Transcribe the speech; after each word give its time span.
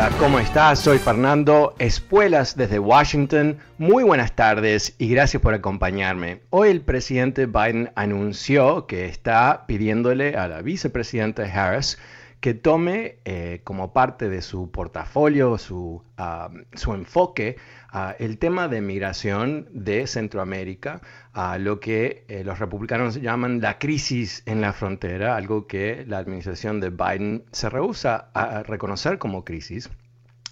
Hola, 0.00 0.16
¿cómo 0.18 0.38
estás? 0.38 0.78
Soy 0.78 0.96
Fernando 0.96 1.74
Espuelas 1.78 2.56
desde 2.56 2.78
Washington. 2.78 3.58
Muy 3.76 4.02
buenas 4.02 4.34
tardes 4.34 4.94
y 4.96 5.10
gracias 5.10 5.42
por 5.42 5.52
acompañarme. 5.52 6.40
Hoy 6.48 6.70
el 6.70 6.80
presidente 6.80 7.44
Biden 7.44 7.92
anunció 7.96 8.86
que 8.86 9.04
está 9.04 9.66
pidiéndole 9.66 10.36
a 10.36 10.48
la 10.48 10.62
vicepresidenta 10.62 11.42
Harris 11.42 11.98
que 12.40 12.54
tome 12.54 13.18
eh, 13.26 13.60
como 13.64 13.92
parte 13.92 14.30
de 14.30 14.40
su 14.40 14.70
portafolio, 14.70 15.58
su, 15.58 16.02
ah, 16.16 16.50
su 16.72 16.94
enfoque, 16.94 17.56
uh, 17.92 18.14
el 18.18 18.38
tema 18.38 18.66
de 18.68 18.80
migración 18.80 19.68
de 19.72 20.06
Centroamérica, 20.06 21.02
a 21.34 21.58
lo 21.58 21.80
que 21.80 22.24
eh, 22.28 22.42
los 22.42 22.58
republicanos 22.58 23.20
llaman 23.20 23.60
la 23.60 23.78
crisis 23.78 24.42
en 24.46 24.62
la 24.62 24.72
frontera, 24.72 25.36
algo 25.36 25.66
que 25.66 26.04
la 26.08 26.18
administración 26.18 26.80
de 26.80 26.88
Biden 26.88 27.44
se 27.52 27.68
rehúsa 27.68 28.30
a 28.32 28.62
reconocer 28.62 29.18
como 29.18 29.44
crisis. 29.44 29.90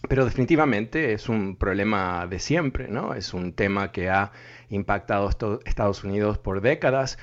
Pero 0.08 0.24
definitivamente 0.24 1.12
es 1.12 1.28
un 1.28 1.56
problema 1.56 2.26
de 2.26 2.38
siempre, 2.38 2.88
¿no? 2.88 3.14
Es 3.14 3.34
un 3.34 3.52
tema 3.52 3.90
que 3.90 4.10
ha 4.10 4.30
impactado 4.68 5.26
a 5.26 5.58
Estados 5.64 6.04
Unidos 6.04 6.38
por 6.38 6.60
décadas 6.60 7.18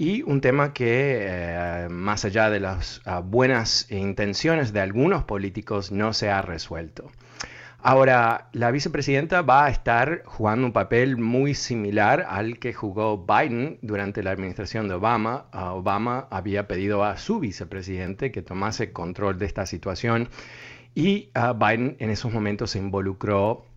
y 0.00 0.22
un 0.22 0.40
tema 0.40 0.72
que, 0.72 1.18
eh, 1.22 1.88
más 1.90 2.24
allá 2.24 2.50
de 2.50 2.60
las 2.60 3.02
uh, 3.04 3.20
buenas 3.20 3.90
intenciones 3.90 4.72
de 4.72 4.80
algunos 4.80 5.24
políticos, 5.24 5.90
no 5.90 6.12
se 6.12 6.30
ha 6.30 6.40
resuelto. 6.40 7.10
Ahora, 7.82 8.48
la 8.52 8.70
vicepresidenta 8.70 9.42
va 9.42 9.66
a 9.66 9.70
estar 9.70 10.22
jugando 10.24 10.66
un 10.66 10.72
papel 10.72 11.16
muy 11.16 11.54
similar 11.54 12.24
al 12.28 12.60
que 12.60 12.72
jugó 12.72 13.26
Biden 13.26 13.80
durante 13.82 14.22
la 14.22 14.30
administración 14.30 14.86
de 14.86 14.94
Obama. 14.94 15.46
Uh, 15.52 15.78
Obama 15.78 16.28
había 16.30 16.68
pedido 16.68 17.02
a 17.02 17.16
su 17.16 17.40
vicepresidente 17.40 18.30
que 18.30 18.42
tomase 18.42 18.92
control 18.92 19.36
de 19.36 19.46
esta 19.46 19.66
situación 19.66 20.28
y 20.94 21.30
uh, 21.34 21.54
Biden 21.54 21.96
en 21.98 22.10
esos 22.10 22.32
momentos 22.32 22.70
se 22.70 22.78
involucró 22.78 23.67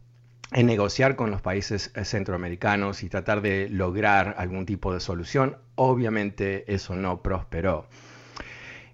en 0.52 0.66
negociar 0.68 1.16
con 1.16 1.32
los 1.32 1.42
países 1.42 1.92
eh, 1.96 2.04
centroamericanos 2.04 3.04
y 3.04 3.10
tratar 3.10 3.42
de 3.42 3.70
lograr 3.70 4.36
algún 4.38 4.66
tipo 4.66 4.94
de 4.94 5.00
solución. 5.00 5.58
Obviamente 5.76 6.72
eso 6.74 6.96
no 6.96 7.22
prosperó. 7.22 7.88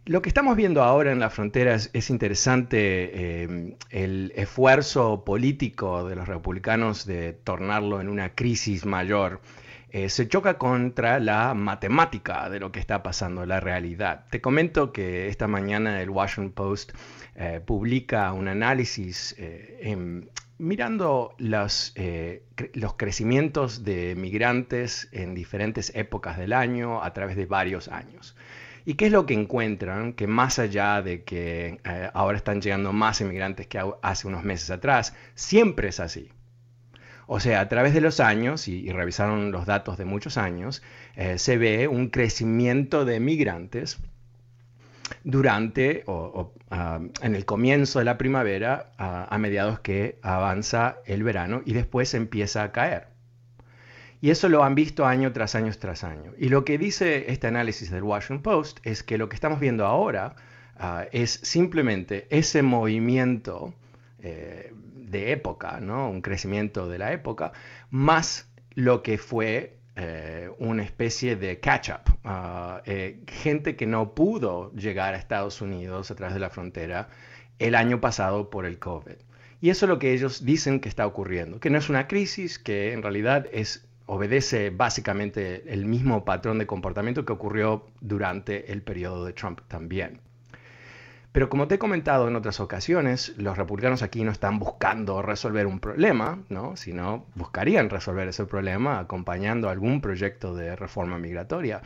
Lo 0.05 0.21
que 0.21 0.29
estamos 0.29 0.55
viendo 0.55 0.83
ahora 0.83 1.11
en 1.11 1.19
las 1.19 1.33
fronteras 1.33 1.89
es 1.91 2.09
interesante 2.09 3.43
eh, 3.43 3.75
el 3.89 4.31
esfuerzo 4.35 5.25
político 5.25 6.07
de 6.07 6.15
los 6.15 6.27
republicanos 6.27 7.05
de 7.05 7.33
tornarlo 7.33 7.99
en 7.99 8.07
una 8.07 8.33
crisis 8.33 8.85
mayor. 8.85 9.41
Eh, 9.89 10.07
se 10.09 10.27
choca 10.27 10.57
contra 10.57 11.19
la 11.19 11.53
matemática 11.55 12.49
de 12.49 12.59
lo 12.59 12.71
que 12.71 12.79
está 12.79 13.03
pasando, 13.03 13.45
la 13.45 13.59
realidad. 13.59 14.25
Te 14.29 14.39
comento 14.39 14.93
que 14.93 15.27
esta 15.27 15.47
mañana 15.47 16.01
el 16.01 16.09
Washington 16.09 16.51
Post 16.51 16.91
publica 17.65 18.33
un 18.33 18.47
análisis 18.47 19.35
en, 19.37 20.27
mirando 20.59 21.35
los, 21.37 21.93
eh, 21.95 22.43
los 22.73 22.95
crecimientos 22.95 23.83
de 23.83 24.15
migrantes 24.15 25.07
en 25.11 25.35
diferentes 25.35 25.91
épocas 25.95 26.37
del 26.37 26.53
año 26.53 27.03
a 27.03 27.13
través 27.13 27.35
de 27.35 27.45
varios 27.45 27.87
años. 27.87 28.35
¿Y 28.85 28.95
qué 28.95 29.07
es 29.07 29.11
lo 29.11 29.25
que 29.25 29.33
encuentran? 29.33 30.13
Que 30.13 30.27
más 30.27 30.59
allá 30.59 31.01
de 31.01 31.23
que 31.23 31.79
eh, 31.83 32.09
ahora 32.13 32.37
están 32.37 32.61
llegando 32.61 32.93
más 32.93 33.19
inmigrantes 33.21 33.67
que 33.67 33.79
hace 34.01 34.27
unos 34.27 34.43
meses 34.43 34.71
atrás, 34.71 35.13
siempre 35.35 35.89
es 35.89 35.99
así. 35.99 36.31
O 37.27 37.41
sea, 37.41 37.59
a 37.59 37.67
través 37.67 37.93
de 37.93 37.99
los 37.99 38.21
años, 38.21 38.69
y, 38.69 38.89
revisaron 38.91 39.51
los 39.51 39.65
datos 39.65 39.97
de 39.97 40.05
muchos 40.05 40.37
años, 40.37 40.81
eh, 41.15 41.37
se 41.37 41.57
ve 41.57 41.89
un 41.89 42.07
crecimiento 42.07 43.03
de 43.03 43.19
migrantes 43.19 43.99
durante 45.23 46.03
o, 46.07 46.53
ah, 46.71 46.99
en 47.21 47.35
el 47.35 47.45
comienzo 47.45 47.99
de 47.99 48.05
la 48.05 48.17
primavera 48.17 48.91
a 48.97 49.37
mediados 49.37 49.79
que 49.79 50.19
avanza 50.21 50.97
el 51.05 51.23
verano 51.23 51.61
y 51.65 51.73
después 51.73 52.13
empieza 52.13 52.63
a 52.63 52.71
caer. 52.71 53.17
Y 54.19 54.31
eso 54.31 54.49
lo 54.49 54.63
han 54.63 54.75
visto 54.75 55.05
año 55.05 55.31
tras 55.31 55.55
año 55.55 55.71
tras 55.79 56.03
año. 56.03 56.33
Y 56.37 56.49
lo 56.49 56.65
que 56.65 56.77
dice 56.77 57.31
este 57.31 57.47
análisis 57.47 57.91
del 57.91 58.03
Washington 58.03 58.41
Post 58.41 58.79
es 58.83 59.03
que 59.03 59.17
lo 59.17 59.29
que 59.29 59.35
estamos 59.35 59.59
viendo 59.59 59.85
ahora 59.85 60.35
ah, 60.77 61.05
es 61.11 61.31
simplemente 61.43 62.27
ese 62.29 62.63
movimiento 62.63 63.73
eh, 64.19 64.73
de 64.95 65.31
época, 65.31 65.79
¿no? 65.79 66.09
un 66.09 66.21
crecimiento 66.21 66.89
de 66.89 66.97
la 66.97 67.13
época, 67.13 67.53
más 67.91 68.49
lo 68.73 69.03
que 69.03 69.17
fue 69.17 69.76
eh, 69.99 70.51
una 70.59 70.83
especie 70.83 71.35
de 71.35 71.59
catch-up. 71.59 72.01
Ah, 72.23 72.83
eh, 72.85 73.19
gente 73.27 73.75
que 73.75 73.87
no 73.87 74.13
pudo 74.13 74.71
llegar 74.73 75.15
a 75.15 75.17
Estados 75.17 75.59
Unidos 75.59 76.11
a 76.11 76.15
través 76.15 76.35
de 76.35 76.39
la 76.39 76.51
frontera 76.51 77.09
el 77.57 77.73
año 77.73 77.99
pasado 77.99 78.51
por 78.51 78.67
el 78.67 78.77
COVID. 78.77 79.15
Y 79.59 79.71
eso 79.71 79.85
es 79.85 79.89
lo 79.89 79.97
que 79.97 80.13
ellos 80.13 80.45
dicen 80.45 80.81
que 80.81 80.87
está 80.87 81.07
ocurriendo, 81.07 81.59
que 81.59 81.71
no 81.71 81.79
es 81.79 81.89
una 81.89 82.07
crisis, 82.07 82.59
que 82.59 82.93
en 82.93 83.01
realidad 83.01 83.47
es, 83.51 83.87
obedece 84.05 84.69
básicamente 84.69 85.63
el 85.73 85.85
mismo 85.85 86.25
patrón 86.25 86.59
de 86.59 86.67
comportamiento 86.67 87.25
que 87.25 87.33
ocurrió 87.33 87.87
durante 87.99 88.71
el 88.71 88.83
periodo 88.83 89.25
de 89.25 89.33
Trump 89.33 89.61
también. 89.67 90.21
Pero 91.37 91.49
como 91.49 91.67
te 91.67 91.75
he 91.75 91.77
comentado 91.77 92.27
en 92.27 92.35
otras 92.35 92.59
ocasiones, 92.59 93.35
los 93.37 93.59
republicanos 93.59 94.01
aquí 94.01 94.23
no 94.23 94.31
están 94.31 94.57
buscando 94.57 95.21
resolver 95.21 95.67
un 95.67 95.79
problema, 95.79 96.39
¿no? 96.49 96.75
sino 96.75 97.27
buscarían 97.35 97.91
resolver 97.91 98.27
ese 98.27 98.45
problema 98.45 98.97
acompañando 98.97 99.69
algún 99.69 100.01
proyecto 100.01 100.55
de 100.55 100.75
reforma 100.75 101.19
migratoria. 101.19 101.83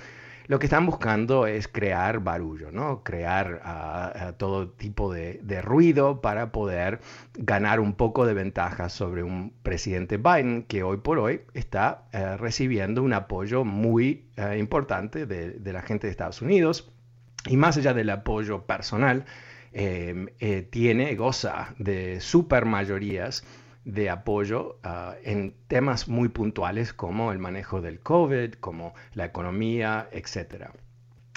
Lo 0.48 0.58
que 0.58 0.68
están 0.68 0.86
buscando 0.86 1.48
es 1.48 1.68
crear 1.68 2.22
barullo, 2.22 2.72
¿no? 2.72 3.04
crear 3.04 4.36
todo 4.38 4.70
tipo 4.70 5.12
de, 5.14 5.62
ruido 5.62 6.22
para 6.22 6.54
poder 6.54 7.02
ganar 7.34 7.82
un 7.82 7.92
poco 7.96 8.26
de 8.26 8.34
ventaja 8.34 8.88
sobre 8.88 9.22
un 9.22 9.52
presidente 9.64 10.16
Biden 10.16 10.64
que 10.64 10.84
hoy 10.84 10.96
por 10.96 11.20
hoy 11.20 11.42
está 11.54 12.06
uh, 12.14 12.38
recibiendo 12.38 13.04
un 13.04 13.12
apoyo 13.12 13.66
muy 13.66 14.30
importante 14.58 15.26
de, 15.26 15.52
de 15.52 15.74
la 15.74 15.82
gente 15.82 16.08
de 16.08 16.12
Estados 16.12 16.42
Unidos 16.42 16.91
y 17.48 17.58
más 17.58 17.78
allá 17.78 17.94
del 17.94 18.10
apoyo 18.10 18.66
personal, 18.66 19.26
eh, 19.74 20.28
eh, 20.40 20.68
tiene, 20.70 21.16
goza 21.16 21.74
de 21.78 22.20
super 22.20 22.66
mayorías 22.66 23.44
de 23.86 24.10
apoyo 24.10 24.80
uh, 24.84 25.14
en 25.24 25.56
temas 25.68 26.08
muy 26.08 26.30
puntuales 26.30 26.94
como 26.94 27.32
el 27.32 27.40
manejo 27.40 27.82
del 27.82 28.00
COVID, 28.00 28.54
como 28.56 28.94
la 29.14 29.26
economía, 29.26 30.08
etc. 30.12 30.66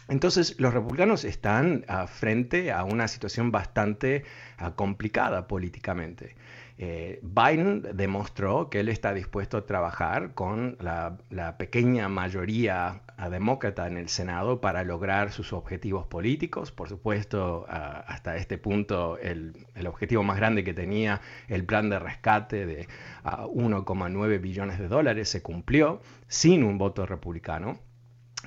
Entonces, 0.09 0.61
los 0.61 0.75
republicanos 0.75 1.25
están 1.25 1.87
uh, 1.89 2.07
frente 2.07 2.71
a 2.71 2.85
una 2.85 3.09
situación 3.09 3.51
bastante 3.51 4.25
uh, 4.61 4.73
complicada 4.73 5.49
políticamente. 5.49 6.37
Eh, 6.77 7.21
Biden 7.23 7.83
demostró 7.95 8.69
que 8.69 8.81
él 8.81 8.89
está 8.89 9.15
dispuesto 9.15 9.59
a 9.59 9.67
trabajar 9.67 10.35
con 10.35 10.77
la, 10.81 11.19
pequeña 11.57 12.09
mayoría 12.09 13.03
demócrata 13.31 13.87
en 13.87 13.97
el 13.97 14.09
Senado 14.09 14.61
para 14.61 14.83
lograr 14.83 15.31
sus 15.31 15.53
objetivos 15.53 16.07
políticos. 16.07 16.73
Por 16.73 16.89
supuesto, 16.89 17.67
hasta 17.69 18.37
este 18.37 18.59
punto 18.59 19.19
el, 19.19 19.55
objetivo 19.87 20.25
más 20.25 20.37
grande 20.37 20.65
que 20.65 20.75
tenía 20.75 21.21
el 21.49 21.65
plan 21.65 21.91
de 21.91 21.99
rescate 22.01 22.67
de 22.67 22.89
1,9 23.23 24.41
billones 24.41 24.79
de 24.79 24.89
dólares 24.89 25.29
se 25.29 25.43
cumplió 25.43 26.01
sin 26.27 26.65
un 26.65 26.79
voto 26.79 27.07
republicano. 27.07 27.79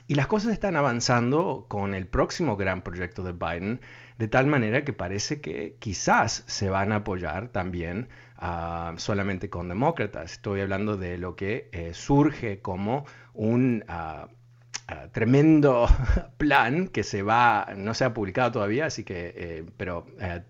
Y 0.09 0.15
las 0.15 0.27
cosas 0.27 0.53
están 0.53 0.75
avanzando 0.75 1.65
con 1.67 1.93
el 1.93 2.07
próximo 2.07 2.55
gran 2.55 2.81
proyecto 2.81 3.23
de 3.23 3.33
Biden, 3.33 3.81
de 4.17 4.27
tal 4.27 4.47
manera 4.47 4.83
que 4.83 4.93
parece 4.93 5.41
que 5.41 5.75
quizás 5.79 6.43
se 6.47 6.69
van 6.69 6.91
a 6.91 6.97
apoyar 6.97 7.49
también 7.49 8.09
uh, 8.41 8.97
solamente 8.97 9.49
con 9.49 9.69
demócratas. 9.69 10.33
Estoy 10.33 10.61
hablando 10.61 10.97
de 10.97 11.17
lo 11.17 11.35
que 11.35 11.69
eh, 11.71 11.93
surge 11.93 12.59
como 12.59 13.05
un 13.33 13.83
uh, 13.87 14.25
uh, 14.25 15.09
tremendo 15.11 15.87
plan 16.37 16.87
que 16.87 17.03
se 17.03 17.21
va, 17.21 17.67
no 17.75 17.93
se 17.93 18.05
ha 18.05 18.13
publicado 18.13 18.51
todavía, 18.53 18.87
así 18.87 19.03
que, 19.03 19.33
eh, 19.35 19.65
pero 19.77 20.07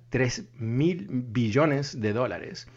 3 0.10 0.50
mil 0.56 1.08
billones 1.10 2.00
de 2.00 2.14
dólares 2.14 2.68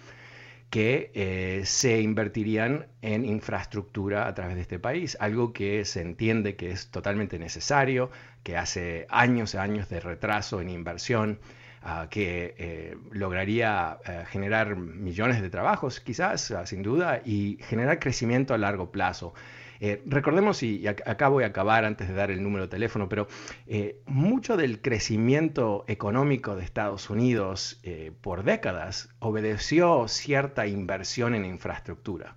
que 0.70 1.10
eh, 1.14 1.62
se 1.66 2.00
invertirían 2.00 2.86
en 3.02 3.24
infraestructura 3.24 4.28
a 4.28 4.34
través 4.34 4.54
de 4.54 4.62
este 4.62 4.78
país, 4.78 5.16
algo 5.20 5.52
que 5.52 5.84
se 5.84 6.00
entiende 6.00 6.54
que 6.56 6.70
es 6.70 6.90
totalmente 6.90 7.38
necesario, 7.40 8.10
que 8.44 8.56
hace 8.56 9.06
años 9.10 9.54
y 9.54 9.58
años 9.58 9.88
de 9.88 9.98
retraso 9.98 10.60
en 10.60 10.70
inversión, 10.70 11.40
ah, 11.82 12.06
que 12.08 12.54
eh, 12.58 12.96
lograría 13.10 13.98
eh, 14.06 14.24
generar 14.28 14.76
millones 14.76 15.42
de 15.42 15.50
trabajos 15.50 16.00
quizás, 16.00 16.52
ah, 16.52 16.64
sin 16.66 16.82
duda, 16.82 17.20
y 17.24 17.58
generar 17.62 17.98
crecimiento 17.98 18.54
a 18.54 18.58
largo 18.58 18.92
plazo. 18.92 19.34
Eh, 19.80 20.02
recordemos, 20.04 20.62
y, 20.62 20.86
acá 20.86 21.28
voy 21.28 21.44
a 21.44 21.48
acabar 21.48 21.86
antes 21.86 22.06
de 22.06 22.14
dar 22.14 22.30
el 22.30 22.42
número 22.42 22.64
de 22.64 22.68
teléfono, 22.68 23.08
pero 23.08 23.28
eh, 23.66 23.98
mucho 24.04 24.58
del 24.58 24.82
crecimiento 24.82 25.84
económico 25.88 26.54
de 26.54 26.64
Estados 26.64 27.08
Unidos 27.08 27.80
eh, 27.82 28.12
por 28.20 28.44
décadas 28.44 29.08
obedeció 29.20 30.06
cierta 30.06 30.66
inversión 30.66 31.34
en 31.34 31.44
infraestructura. 31.44 32.36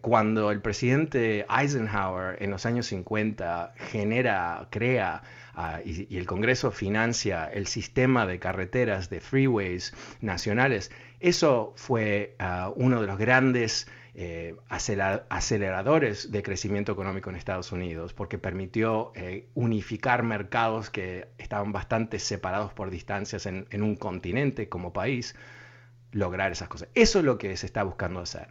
cuando 0.00 0.52
el 0.52 0.60
presidente 0.60 1.44
Eisenhower 1.48 2.40
en 2.40 2.50
los 2.50 2.66
años 2.66 2.86
50 2.86 3.74
genera, 3.90 4.68
crea 4.70 5.22
ah, 5.54 5.80
y, 5.84 6.16
el 6.16 6.26
Congreso 6.26 6.70
financia 6.70 7.46
el 7.46 7.66
sistema 7.66 8.24
de 8.26 8.38
carreteras, 8.38 9.10
de 9.10 9.20
freeways 9.20 9.92
nacionales, 10.20 10.92
eso 11.18 11.72
fue 11.74 12.36
ah, 12.38 12.70
uno 12.76 13.00
de 13.00 13.06
los 13.08 13.18
grandes 13.18 13.88
eh, 14.14 14.56
aceleradores 14.68 16.30
de 16.30 16.42
crecimiento 16.42 16.92
económico 16.92 17.30
en 17.30 17.36
Estados 17.36 17.72
Unidos, 17.72 18.12
porque 18.12 18.36
permitió 18.36 19.10
eh, 19.14 19.48
unificar 19.54 20.22
mercados 20.22 20.90
que 20.90 21.28
estaban 21.38 21.72
bastante 21.72 22.18
separados 22.18 22.74
por 22.74 22.90
distancias 22.90 23.46
en, 23.46 23.66
un 23.82 23.96
continente 23.96 24.68
como 24.68 24.92
país, 24.92 25.34
lograr 26.10 26.52
esas 26.52 26.68
cosas. 26.68 26.90
Eso 26.94 27.20
es 27.20 27.24
lo 27.24 27.38
que 27.38 27.56
se 27.56 27.64
está 27.64 27.84
buscando 27.84 28.20
hacer. 28.20 28.48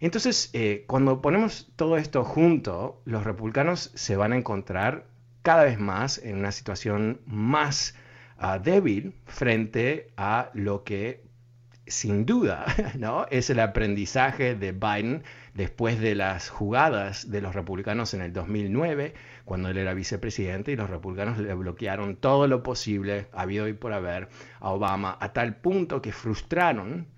Entonces, 0.00 0.48
eh, 0.54 0.84
cuando 0.86 1.20
ponemos 1.20 1.70
todo 1.76 1.98
esto 1.98 2.24
junto, 2.24 3.02
los 3.04 3.24
republicanos 3.24 3.90
se 3.94 4.16
van 4.16 4.32
a 4.32 4.36
encontrar 4.36 5.04
cada 5.42 5.64
vez 5.64 5.78
más 5.78 6.16
en 6.16 6.38
una 6.38 6.52
situación 6.52 7.20
más 7.26 7.94
ah, 8.38 8.58
débil 8.58 9.14
frente 9.26 10.12
a 10.16 10.50
lo 10.54 10.82
que 10.82 11.27
sin 11.88 12.26
duda, 12.26 12.66
¿no? 12.98 13.26
Es 13.30 13.50
el 13.50 13.60
aprendizaje 13.60 14.54
de 14.54 14.72
Biden 14.72 15.22
después 15.54 16.00
de 16.00 16.14
las 16.14 16.48
jugadas 16.48 17.30
de 17.30 17.40
los 17.40 17.54
republicanos 17.54 18.14
en 18.14 18.22
el 18.22 18.32
2009, 18.32 19.14
cuando 19.44 19.70
él 19.70 19.78
era 19.78 19.94
vicepresidente 19.94 20.72
y 20.72 20.76
los 20.76 20.90
republicanos 20.90 21.38
le 21.38 21.52
bloquearon 21.54 22.16
todo 22.16 22.46
lo 22.46 22.62
posible, 22.62 23.26
habido 23.32 23.68
y 23.68 23.72
por 23.72 23.92
haber, 23.92 24.28
a 24.60 24.70
Obama, 24.70 25.16
a 25.20 25.32
tal 25.32 25.56
punto 25.56 26.00
que 26.00 26.12
frustraron 26.12 27.08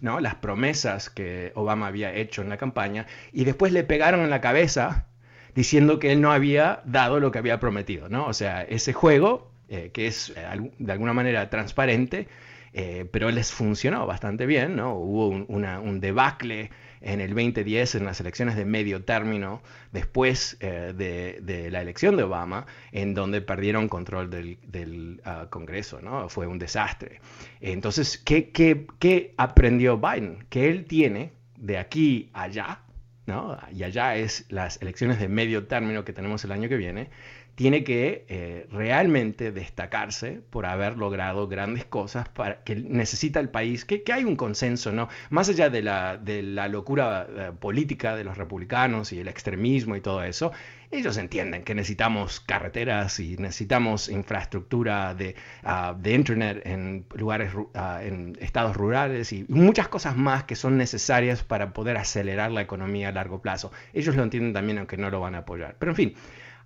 ¿no? 0.00 0.20
las 0.20 0.36
promesas 0.36 1.10
que 1.10 1.52
Obama 1.54 1.86
había 1.86 2.14
hecho 2.14 2.42
en 2.42 2.48
la 2.48 2.56
campaña 2.56 3.06
y 3.32 3.44
después 3.44 3.72
le 3.72 3.84
pegaron 3.84 4.20
en 4.20 4.30
la 4.30 4.40
cabeza 4.40 5.06
diciendo 5.54 5.98
que 5.98 6.12
él 6.12 6.20
no 6.20 6.32
había 6.32 6.82
dado 6.84 7.20
lo 7.20 7.30
que 7.30 7.38
había 7.38 7.60
prometido. 7.60 8.08
¿no? 8.08 8.26
O 8.26 8.32
sea, 8.32 8.62
ese 8.62 8.92
juego, 8.92 9.50
eh, 9.68 9.90
que 9.92 10.06
es 10.06 10.32
eh, 10.36 10.70
de 10.78 10.92
alguna 10.92 11.12
manera 11.12 11.50
transparente, 11.50 12.28
eh, 12.72 13.08
pero 13.10 13.30
les 13.30 13.52
funcionó 13.52 14.06
bastante 14.06 14.46
bien, 14.46 14.76
¿no? 14.76 14.94
Hubo 14.94 15.28
un, 15.28 16.00
debacle 16.00 16.70
en 17.00 17.20
el 17.20 17.30
2010 17.34 17.96
en 17.96 18.04
las 18.04 18.20
elecciones 18.20 18.56
de 18.56 18.64
medio 18.64 19.04
término, 19.04 19.62
después 19.92 20.56
eh, 20.60 20.92
de, 20.94 21.70
la 21.70 21.80
elección 21.80 22.16
de 22.16 22.24
Obama, 22.24 22.66
en 22.92 23.14
donde 23.14 23.40
perdieron 23.40 23.88
control 23.88 24.30
del, 24.30 25.20
ah, 25.24 25.46
Congreso, 25.50 26.00
¿no? 26.02 26.28
Fue 26.28 26.46
un 26.46 26.58
desastre. 26.58 27.20
Entonces, 27.60 28.18
¿qué, 28.18 29.34
aprendió 29.36 29.98
Biden? 29.98 30.44
Que 30.48 30.68
él 30.68 30.84
tiene 30.86 31.32
de 31.56 31.78
aquí 31.78 32.30
allá, 32.32 32.80
¿no? 33.26 33.58
Y 33.72 33.82
allá 33.82 34.16
es 34.16 34.46
las 34.48 34.80
elecciones 34.82 35.18
de 35.18 35.28
medio 35.28 35.66
término 35.66 36.04
que 36.04 36.12
tenemos 36.12 36.44
el 36.44 36.52
año 36.52 36.68
que 36.68 36.76
viene, 36.76 37.10
tiene 37.58 37.82
que 37.82 38.24
eh, 38.28 38.68
realmente 38.70 39.50
destacarse 39.50 40.40
por 40.48 40.64
haber 40.64 40.96
logrado 40.96 41.48
grandes 41.48 41.84
cosas 41.84 42.28
para, 42.28 42.62
que 42.62 42.76
necesita 42.76 43.40
el 43.40 43.48
país, 43.48 43.84
que, 43.84 44.04
hay 44.12 44.22
un 44.22 44.36
consenso, 44.36 44.92
¿no? 44.92 45.08
Más 45.30 45.48
allá 45.48 45.68
de 45.68 45.82
la, 45.82 46.18
de 46.18 46.44
la 46.44 46.68
locura 46.68 47.26
eh, 47.28 47.50
política 47.58 48.14
de 48.14 48.22
los 48.22 48.38
republicanos 48.38 49.12
y 49.12 49.18
el 49.18 49.26
extremismo 49.26 49.96
y 49.96 50.00
todo 50.00 50.22
eso, 50.22 50.52
ellos 50.92 51.16
entienden 51.16 51.64
que 51.64 51.74
necesitamos 51.74 52.38
carreteras 52.38 53.18
y 53.18 53.36
necesitamos 53.38 54.08
infraestructura 54.08 55.16
de, 55.16 55.34
ah, 55.64 55.96
de 55.98 56.14
Internet 56.14 56.62
en 56.64 57.06
lugares, 57.16 57.50
ah, 57.74 57.98
en 58.04 58.38
estados 58.40 58.76
rurales 58.76 59.32
y 59.32 59.46
muchas 59.48 59.88
cosas 59.88 60.16
más 60.16 60.44
que 60.44 60.54
son 60.54 60.76
necesarias 60.76 61.42
para 61.42 61.72
poder 61.72 61.96
acelerar 61.96 62.52
la 62.52 62.62
economía 62.62 63.08
a 63.08 63.12
largo 63.12 63.42
plazo. 63.42 63.72
Ellos 63.92 64.14
lo 64.14 64.22
entienden 64.22 64.52
también, 64.52 64.78
aunque 64.78 64.96
no 64.96 65.10
lo 65.10 65.18
van 65.18 65.34
a 65.34 65.38
apoyar. 65.38 65.74
Pero 65.80 65.90
en 65.90 65.96
fin, 65.96 66.14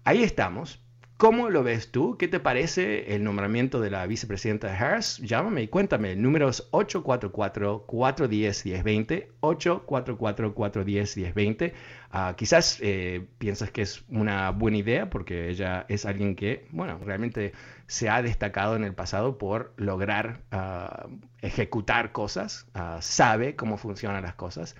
ahí 0.04 0.22
estamos. 0.22 0.82
¿Cómo 1.22 1.50
lo 1.50 1.62
ves 1.62 1.92
tú? 1.92 2.16
¿Qué 2.18 2.26
te 2.26 2.40
parece 2.40 3.14
el 3.14 3.22
nombramiento 3.22 3.80
de 3.80 3.90
la 3.90 4.04
vicepresidenta 4.08 4.76
Harris? 4.76 5.18
Llámame 5.18 5.62
y 5.62 5.68
cuéntame. 5.68 6.10
El 6.10 6.22
número 6.22 6.48
es 6.48 6.68
844-410-1020. 6.72 9.28
844-410-1020. 9.40 11.72
Uh, 12.12 12.34
quizás 12.34 12.80
eh, 12.82 13.28
piensas 13.38 13.70
que 13.70 13.82
es 13.82 14.02
una 14.08 14.50
buena 14.50 14.78
idea 14.78 15.10
porque 15.10 15.48
ella 15.48 15.86
es 15.88 16.06
alguien 16.06 16.34
que, 16.34 16.66
bueno, 16.72 16.98
realmente 16.98 17.52
se 17.86 18.08
ha 18.08 18.20
destacado 18.20 18.74
en 18.74 18.82
el 18.82 18.96
pasado 18.96 19.38
por 19.38 19.74
lograr 19.76 20.40
uh, 20.52 21.06
ejecutar 21.40 22.10
cosas, 22.10 22.66
uh, 22.74 23.00
sabe 23.00 23.54
cómo 23.54 23.76
funcionan 23.76 24.24
las 24.24 24.34
cosas. 24.34 24.74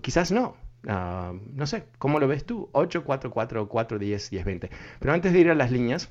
quizás 0.00 0.32
no, 0.32 0.56
Ah, 0.86 1.34
no 1.54 1.66
sé, 1.66 1.84
¿cómo 1.98 2.20
lo 2.20 2.28
ves 2.28 2.44
tú? 2.44 2.70
844-410-1020. 2.72 4.70
Pero 4.98 5.12
antes 5.12 5.32
de 5.32 5.40
ir 5.40 5.50
a 5.50 5.54
las 5.54 5.70
líneas, 5.70 6.08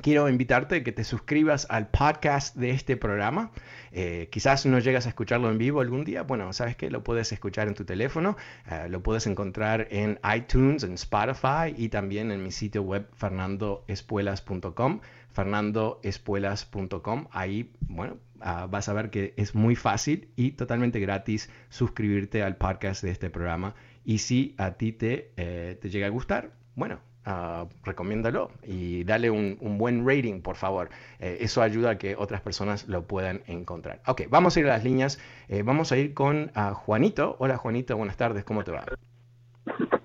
quiero 0.00 0.28
invitarte 0.28 0.76
a 0.76 0.82
que 0.82 0.92
te 0.92 1.04
suscribas 1.04 1.66
al 1.68 1.88
podcast 1.88 2.56
de 2.56 2.70
este 2.70 2.96
programa. 2.96 3.50
Eh, 3.92 4.28
quizás 4.30 4.64
no 4.66 4.78
llegas 4.78 5.06
a 5.06 5.10
escucharlo 5.10 5.50
en 5.50 5.58
vivo 5.58 5.80
algún 5.80 6.04
día. 6.04 6.22
Bueno, 6.22 6.52
sabes 6.52 6.76
que 6.76 6.90
lo 6.90 7.04
puedes 7.04 7.32
escuchar 7.32 7.68
en 7.68 7.74
tu 7.74 7.84
teléfono. 7.84 8.36
Eh, 8.70 8.88
lo 8.88 9.02
puedes 9.02 9.26
encontrar 9.26 9.88
en 9.90 10.18
iTunes, 10.34 10.82
en 10.82 10.94
Spotify 10.94 11.74
y 11.76 11.88
también 11.88 12.30
en 12.32 12.42
mi 12.42 12.50
sitio 12.50 12.82
web 12.82 13.08
fernandoespuelas.com. 13.14 15.00
Fernandoespuelas.com. 15.30 17.28
Ahí, 17.30 17.72
bueno, 17.80 18.16
ah, 18.40 18.66
vas 18.68 18.88
a 18.88 18.92
ver 18.92 19.10
que 19.10 19.34
es 19.36 19.54
muy 19.54 19.76
fácil 19.76 20.28
y 20.36 20.52
totalmente 20.52 21.00
gratis 21.00 21.50
suscribirte 21.68 22.42
al 22.42 22.56
podcast 22.56 23.02
de 23.02 23.10
este 23.10 23.30
programa 23.30 23.74
y 24.04 24.18
si 24.18 24.54
a 24.58 24.72
ti 24.72 24.92
te, 24.92 25.32
eh, 25.36 25.78
te 25.80 25.90
llega 25.90 26.06
a 26.06 26.10
gustar, 26.10 26.50
bueno, 26.74 27.00
uh, 27.26 27.68
recomiéndalo 27.84 28.50
y 28.62 29.04
dale 29.04 29.30
un, 29.30 29.56
buen 29.78 30.06
rating, 30.06 30.40
por 30.42 30.56
favor. 30.56 30.90
Eh, 31.18 31.38
eso 31.40 31.62
ayuda 31.62 31.90
a 31.90 31.98
que 31.98 32.16
otras 32.16 32.40
personas 32.40 32.88
lo 32.88 33.06
puedan 33.06 33.42
encontrar. 33.46 34.00
Ok, 34.06 34.22
vamos 34.28 34.56
a 34.56 34.60
ir 34.60 34.66
a 34.66 34.70
las 34.70 34.84
líneas. 34.84 35.20
Eh, 35.48 35.62
vamos 35.62 35.92
a 35.92 35.96
ir 35.96 36.14
con 36.14 36.50
uh, 36.56 36.74
Juanito. 36.74 37.36
Hola, 37.38 37.56
Juanito, 37.56 37.96
buenas 37.96 38.16
tardes. 38.16 38.44
¿Cómo 38.44 38.64
te 38.64 38.72
va? 38.72 38.84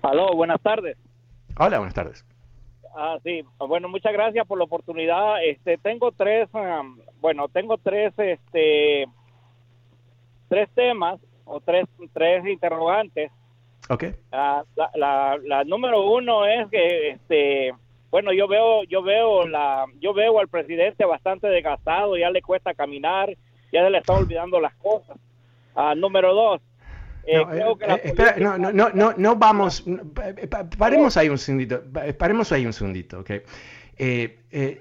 Aló, 0.02 0.34
buenas 0.34 0.60
tardes. 0.62 0.96
Hola, 1.58 1.78
buenas 1.78 1.94
tardes. 1.94 2.24
Ah, 2.96 3.18
sí. 3.22 3.42
Bueno, 3.58 3.88
muchas 3.88 4.12
gracias 4.12 4.46
por 4.46 4.58
la 4.58 4.64
oportunidad. 4.64 5.44
Este, 5.44 5.78
tengo 5.78 6.12
tres, 6.12 6.48
um, 6.52 6.98
bueno, 7.20 7.48
tengo 7.48 7.78
tres, 7.78 8.12
este, 8.16 9.06
tres 10.48 10.68
temas 10.74 11.20
o 11.44 11.60
tres, 11.60 11.86
tres 12.12 12.46
interrogantes. 12.46 13.30
Okay. 13.88 14.14
La, 14.30 14.64
la, 14.94 15.38
la, 15.42 15.64
número 15.64 16.10
uno 16.10 16.44
es 16.44 16.68
que, 16.68 17.10
este, 17.10 17.72
bueno, 18.10 18.32
yo 18.34 18.46
veo, 18.46 18.84
yo 18.84 19.02
veo 19.02 19.46
la, 19.46 19.86
yo 19.98 20.12
veo 20.12 20.38
al 20.38 20.48
presidente 20.48 21.06
bastante 21.06 21.46
desgastado, 21.46 22.16
ya 22.16 22.30
le 22.30 22.42
cuesta 22.42 22.74
caminar, 22.74 23.30
ya 23.72 23.84
se 23.84 23.90
le 23.90 23.98
está 23.98 24.12
olvidando 24.12 24.60
las 24.60 24.74
cosas. 24.74 25.16
Ah, 25.74 25.94
número 25.94 26.34
dos. 26.34 26.60
Eh, 27.26 27.44
no, 27.44 27.72
eh, 27.80 28.00
espera, 28.04 28.36
no, 28.38 28.58
no, 28.58 28.72
no, 28.72 28.90
no, 28.90 29.14
no 29.16 29.36
vamos, 29.36 29.84
paremos 30.78 31.16
ahí 31.16 31.28
un 31.28 31.38
segundito, 31.38 31.82
paremos 32.18 32.52
ahí 32.52 32.64
un 32.64 32.72
segundito, 32.72 33.20
ok. 33.20 33.30
Eh, 33.98 34.80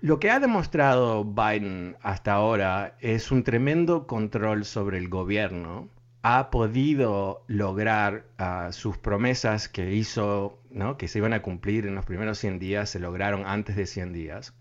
lo 0.00 0.18
que 0.18 0.30
ha 0.30 0.40
demostrado 0.40 1.24
Biden 1.24 1.96
hasta 2.02 2.34
ahora 2.34 2.96
es 3.00 3.30
un 3.30 3.44
tremendo 3.44 4.06
control 4.06 4.64
sobre 4.64 4.98
el 4.98 5.08
gobierno 5.08 5.88
ha 6.22 6.50
podido 6.50 7.44
lograr 7.46 8.26
ah, 8.38 8.70
sus 8.72 8.98
promesas 8.98 9.68
que 9.68 9.94
hizo, 9.94 10.58
que 10.98 11.08
se 11.08 11.18
iban 11.18 11.32
a 11.32 11.42
cumplir 11.42 11.86
en 11.86 11.94
los 11.94 12.04
primeros 12.04 12.38
100 12.38 12.58
días, 12.58 12.90
se 12.90 12.98
lograron 12.98 13.46
antes 13.46 13.76
de 13.76 13.86
100 13.86 14.12
días. 14.12 14.54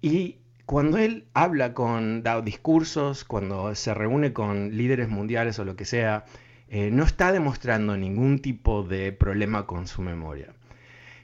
Y 0.00 0.38
cuando 0.66 0.98
él 0.98 1.26
habla 1.34 1.74
con, 1.74 2.24
discursos, 2.44 3.24
cuando 3.24 3.74
se 3.74 3.94
reúne 3.94 4.32
con 4.32 4.76
líderes 4.76 5.08
mundiales 5.08 5.58
o 5.58 5.64
lo 5.64 5.76
que 5.76 5.84
sea, 5.84 6.24
eh, 6.68 6.90
no 6.90 7.04
está 7.04 7.32
demostrando 7.32 7.96
ningún 7.96 8.38
tipo 8.38 8.82
de 8.82 9.12
problema 9.12 9.66
con 9.66 9.86
su 9.86 10.00
memoria. 10.00 10.54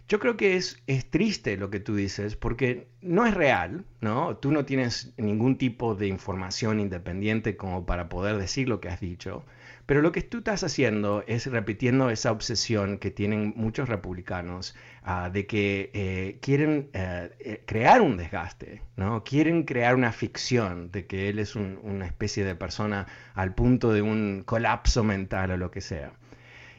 Yo 0.09 0.21
creo 0.21 0.39
que 0.39 0.57
es, 0.57 0.83
es 0.87 1.11
triste 1.11 1.59
lo 1.59 1.69
que 1.69 1.81
tú 1.81 1.95
dices 1.95 2.35
porque 2.35 2.89
no 3.03 3.27
es 3.27 3.35
real, 3.35 3.85
¿no? 4.01 4.39
Tú 4.39 4.51
no 4.53 4.65
tienes 4.65 5.13
ningún 5.19 5.59
tipo 5.59 5.95
de 5.95 6.07
información 6.07 6.81
independiente 6.81 7.59
como 7.59 7.85
para 7.85 8.09
poder 8.09 8.39
decir 8.39 8.71
lo 8.71 8.81
que 8.81 8.89
has 8.89 9.01
dicho. 9.01 9.45
Pero 9.85 10.01
lo 10.01 10.11
que 10.11 10.23
tú 10.23 10.39
estás 10.39 10.65
haciendo 10.65 11.25
es 11.27 11.47
repitiendo 11.47 12.09
esa 12.09 12.33
obsesión 12.33 12.97
que 12.97 13.11
tienen 13.11 13.53
muchos 13.55 13.91
republicanos 13.91 14.75
uh, 15.07 15.31
de 15.31 15.47
que 15.47 15.91
eh, 15.93 16.39
quieren 16.41 16.89
uh, 16.95 17.29
crear 17.67 18.01
un 18.01 18.17
desgaste, 18.17 18.81
¿no? 18.97 19.25
Quieren 19.25 19.65
crear 19.65 19.95
una 19.95 20.13
ficción 20.13 20.91
de 20.91 21.07
que 21.07 21.29
él 21.29 21.39
es 21.39 21.55
un, 21.55 21.79
una 21.83 22.07
especie 22.07 22.47
de 22.47 22.55
persona 22.55 23.07
al 23.35 23.55
punto 23.55 23.93
de 23.93 24.01
un 24.01 24.43
colapso 24.47 25.05
mental 25.05 25.51
o 25.51 25.57
lo 25.59 25.71
que 25.71 25.83
sea. 25.83 26.13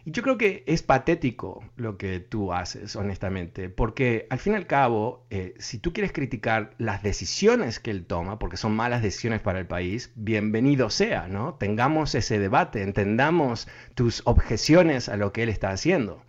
Y 0.06 0.12
yo 0.12 0.24
creo 0.24 0.38
que 0.38 0.64
es 0.66 0.84
patético 0.84 1.64
lo 1.76 1.98
que 1.98 2.20
tú 2.20 2.54
haces, 2.54 2.96
honestamente, 2.96 3.70
porque 3.70 4.28
al 4.30 4.40
fin 4.40 4.54
y 4.54 4.56
al 4.56 4.68
cabo, 4.68 5.26
eh, 5.30 5.54
si 5.60 5.80
tú 5.80 5.94
quieres 5.94 6.12
criticar 6.12 6.72
las 6.78 7.04
decisiones 7.04 7.80
que 7.80 7.92
él 7.92 8.06
toma, 8.06 8.40
porque 8.40 8.58
son 8.58 8.76
malas 8.76 9.02
decisiones 9.02 9.42
para 9.42 9.60
el 9.60 9.68
país, 9.68 10.12
bienvenido 10.16 10.90
sea, 10.90 11.28
¿no? 11.28 11.56
Tengamos 11.56 12.16
ese 12.16 12.40
debate, 12.40 12.82
entendamos 12.82 13.68
tus 13.96 14.22
objeciones 14.26 15.10
a 15.10 15.18
lo 15.18 15.34
que 15.34 15.44
él 15.44 15.50
está 15.50 15.72
haciendo. 15.72 16.24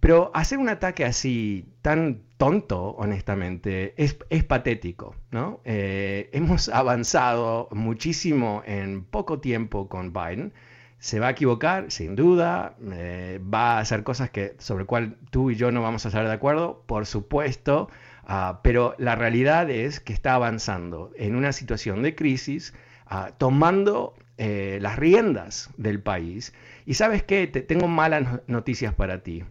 Pero 0.00 0.30
hacer 0.34 0.58
un 0.58 0.68
ataque 0.68 1.04
así 1.04 1.66
tan 1.80 2.20
tonto, 2.36 2.90
honestamente, 2.90 3.94
es, 3.96 4.18
es 4.28 4.44
patético, 4.44 5.16
¿no? 5.30 5.60
Eh, 5.64 6.28
hemos 6.32 6.68
avanzado 6.70 7.68
muchísimo 7.72 8.62
en 8.66 9.04
poco 9.04 9.40
tiempo 9.40 9.88
con 9.88 10.12
Biden 10.12 10.52
se 10.98 11.20
va 11.20 11.28
a 11.28 11.30
equivocar, 11.30 11.90
sin 11.90 12.16
duda, 12.16 12.76
eh, 12.92 13.38
va 13.52 13.76
a 13.76 13.80
hacer 13.80 14.04
cosas 14.04 14.30
que, 14.30 14.54
sobre 14.58 14.86
cual 14.86 15.18
tú 15.30 15.50
y 15.50 15.54
yo 15.54 15.70
no 15.70 15.82
vamos 15.82 16.04
a 16.06 16.08
estar 16.08 16.26
de 16.26 16.32
acuerdo, 16.32 16.82
por 16.86 17.04
supuesto, 17.04 17.90
uh, 18.26 18.56
pero 18.62 18.94
la 18.96 19.14
realidad 19.14 19.68
es 19.68 20.00
que 20.00 20.14
está 20.14 20.32
avanzando 20.32 21.12
en 21.16 21.36
una 21.36 21.52
situación 21.52 22.02
de 22.02 22.14
crisis, 22.14 22.72
uh, 23.10 23.32
tomando 23.36 24.14
eh, 24.38 24.78
las 24.80 24.96
riendas 24.96 25.68
del 25.76 26.00
país. 26.00 26.54
Y 26.86 26.94
sabes 26.94 27.22
qué, 27.22 27.46
Te 27.48 27.60
tengo 27.60 27.86
malas 27.86 28.40
noticias 28.46 28.94
para 28.94 29.22
ti. 29.22 29.44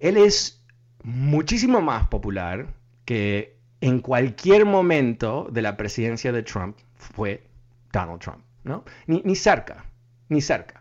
Él 0.00 0.16
es 0.16 0.64
muchísimo 1.04 1.80
más 1.80 2.08
popular 2.08 2.74
que 3.04 3.56
en 3.80 4.00
cualquier 4.00 4.64
momento 4.64 5.48
de 5.52 5.62
la 5.62 5.76
presidencia 5.76 6.32
de 6.32 6.42
Trump 6.42 6.76
fue 6.96 7.46
Donald 7.92 8.20
Trump, 8.20 8.44
¿no? 8.64 8.84
Ni 9.06 9.36
cerca 9.36 9.89
ni 10.30 10.40
cerca. 10.40 10.80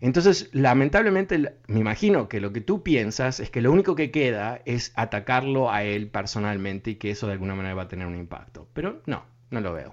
Entonces, 0.00 0.48
lamentablemente, 0.54 1.56
me 1.66 1.80
imagino 1.80 2.28
que 2.28 2.40
lo 2.40 2.52
que 2.52 2.62
tú 2.62 2.82
piensas 2.82 3.38
es 3.38 3.50
que 3.50 3.60
lo 3.60 3.70
único 3.70 3.94
que 3.94 4.10
queda 4.10 4.60
es 4.64 4.94
atacarlo 4.96 5.70
a 5.70 5.82
él 5.84 6.08
personalmente 6.08 6.92
y 6.92 6.94
que 6.94 7.10
eso 7.10 7.26
de 7.26 7.34
alguna 7.34 7.54
manera 7.54 7.74
va 7.74 7.82
a 7.82 7.88
tener 7.88 8.06
un 8.06 8.16
impacto. 8.16 8.66
Pero 8.72 9.02
no, 9.06 9.24
no 9.50 9.60
lo 9.60 9.74
veo. 9.74 9.92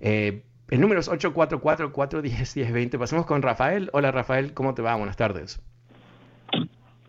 Eh, 0.00 0.42
el 0.70 0.80
número 0.80 1.00
es 1.00 1.10
844-410-1020. 1.10 2.98
Pasemos 2.98 3.26
con 3.26 3.42
Rafael. 3.42 3.90
Hola 3.92 4.10
Rafael, 4.10 4.54
¿cómo 4.54 4.72
te 4.72 4.80
va? 4.80 4.96
Buenas 4.96 5.18
tardes. 5.18 5.60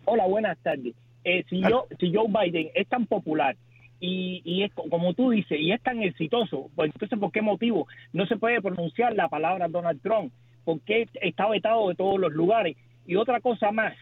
Hola, 0.04 0.26
buenas 0.26 0.58
tardes. 0.58 0.94
Eh, 1.24 1.44
si, 1.48 1.62
yo, 1.62 1.86
si 1.98 2.12
Joe 2.12 2.28
Biden 2.28 2.68
es 2.74 2.86
tan 2.88 3.06
popular 3.06 3.56
y, 4.00 4.42
y, 4.44 4.64
es 4.64 4.72
como 4.74 5.14
tú 5.14 5.30
dices, 5.30 5.58
y 5.58 5.72
es 5.72 5.80
tan 5.80 6.02
exitoso, 6.02 6.68
pues 6.74 6.92
entonces, 6.92 7.18
¿por 7.18 7.32
qué 7.32 7.40
motivo 7.40 7.86
no 8.12 8.26
se 8.26 8.36
puede 8.36 8.60
pronunciar 8.60 9.14
la 9.14 9.28
palabra 9.28 9.68
Donald 9.68 10.02
Trump? 10.02 10.30
Porque 10.64 11.08
está 11.20 11.48
vetado 11.48 11.88
de 11.88 11.94
todos 11.94 12.18
los 12.18 12.32
lugares. 12.32 12.76
Y 13.06 13.16
otra 13.16 13.40
cosa 13.40 13.70
más, 13.70 13.94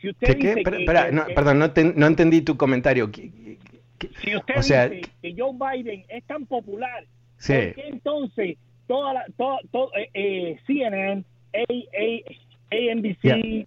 si 0.00 0.10
usted 0.10 0.36
dice 0.36 0.62
que, 0.62 1.12
no, 1.12 1.26
perdón, 1.34 1.58
no, 1.58 1.72
no, 1.96 2.06
entendí 2.06 2.42
tu 2.42 2.56
comentario. 2.56 3.10
Si 3.12 4.36
usted 4.36 4.56
dice 4.56 5.00
que 5.22 5.34
Joe 5.36 5.52
Biden 5.52 6.04
es 6.08 6.24
tan 6.24 6.46
popular, 6.46 7.04
¿por 7.36 7.46
qué 7.46 7.84
entonces 7.88 8.58
toda 8.86 9.14
la, 9.14 9.24
toda, 9.36 9.58
eh, 9.96 10.10
eh, 10.14 10.58
CNN, 10.66 11.24
A, 11.54 11.62
A, 11.62 12.92
ANBC, 12.92 13.24
eh, 13.24 13.66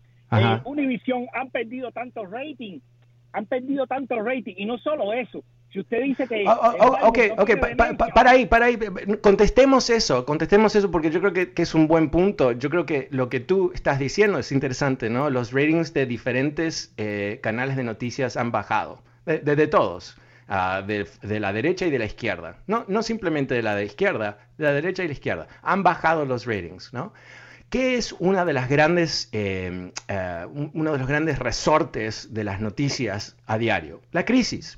Univision 0.64 1.28
han 1.34 1.50
perdido 1.50 1.92
tanto 1.92 2.26
rating? 2.26 2.80
Han 3.34 3.46
perdido 3.46 3.88
tanto 3.88 4.22
rating. 4.22 4.56
Y 4.58 4.66
no 4.66 4.78
solo 4.78 5.14
eso, 5.14 5.44
si 5.72 5.80
usted 5.80 6.04
dice 6.04 6.28
que... 6.28 6.44
Oh, 6.48 6.76
oh, 6.80 7.08
ok, 7.08 7.20
ok, 7.38 7.52
para 8.14 8.32
ahí, 8.32 8.46
para 8.46 8.66
ahí, 8.66 8.78
contestemos 9.22 9.90
eso, 9.90 10.26
contestemos 10.26 10.76
eso 10.76 10.92
porque 10.92 11.12
yo 11.12 11.22
creo 11.22 11.34
que, 11.34 11.62
es 11.62 11.74
un 11.74 11.88
buen 11.88 12.10
punto. 12.10 12.52
Yo 12.52 12.70
creo 12.70 12.86
que 12.86 13.08
lo 13.12 13.30
que 13.30 13.40
tú 13.40 13.72
estás 13.74 13.98
diciendo 13.98 14.38
es 14.38 14.52
interesante, 14.52 15.10
¿no? 15.10 15.30
Los 15.30 15.54
ratings 15.54 15.94
de 15.94 16.06
diferentes 16.06 16.94
eh, 16.98 17.40
canales 17.42 17.78
de 17.78 17.86
noticias 17.86 18.36
han 18.36 18.52
bajado, 18.52 19.02
de, 19.26 19.68
todos, 19.68 20.18
uh, 20.50 20.86
de, 20.86 21.08
de, 21.22 21.40
la 21.40 21.54
derecha 21.54 21.86
y 21.86 21.90
de 21.90 22.00
la 22.00 22.06
izquierda. 22.06 22.58
No, 22.68 22.84
no 22.90 23.02
simplemente 23.02 23.54
de 23.54 23.62
la 23.62 23.76
de 23.76 23.86
izquierda, 23.86 24.40
de 24.58 24.66
la 24.66 24.74
derecha 24.74 25.04
y 25.04 25.08
la 25.08 25.14
izquierda. 25.14 25.48
Han 25.62 25.84
bajado 25.84 26.26
los 26.26 26.46
ratings, 26.46 26.92
¿no? 26.92 27.14
¿Qué 27.70 27.96
es 27.96 28.14
una 28.20 28.44
de 28.44 28.52
las 28.52 28.68
grandes, 28.68 29.30
eh, 29.32 29.94
uh, 30.10 30.70
uno 30.74 30.92
de 30.92 30.98
los 30.98 31.08
grandes 31.08 31.40
resortes 31.40 32.34
de 32.34 32.44
las 32.44 32.60
noticias 32.60 33.38
a 33.46 33.58
diario? 33.58 34.02
La 34.12 34.26
crisis. 34.26 34.78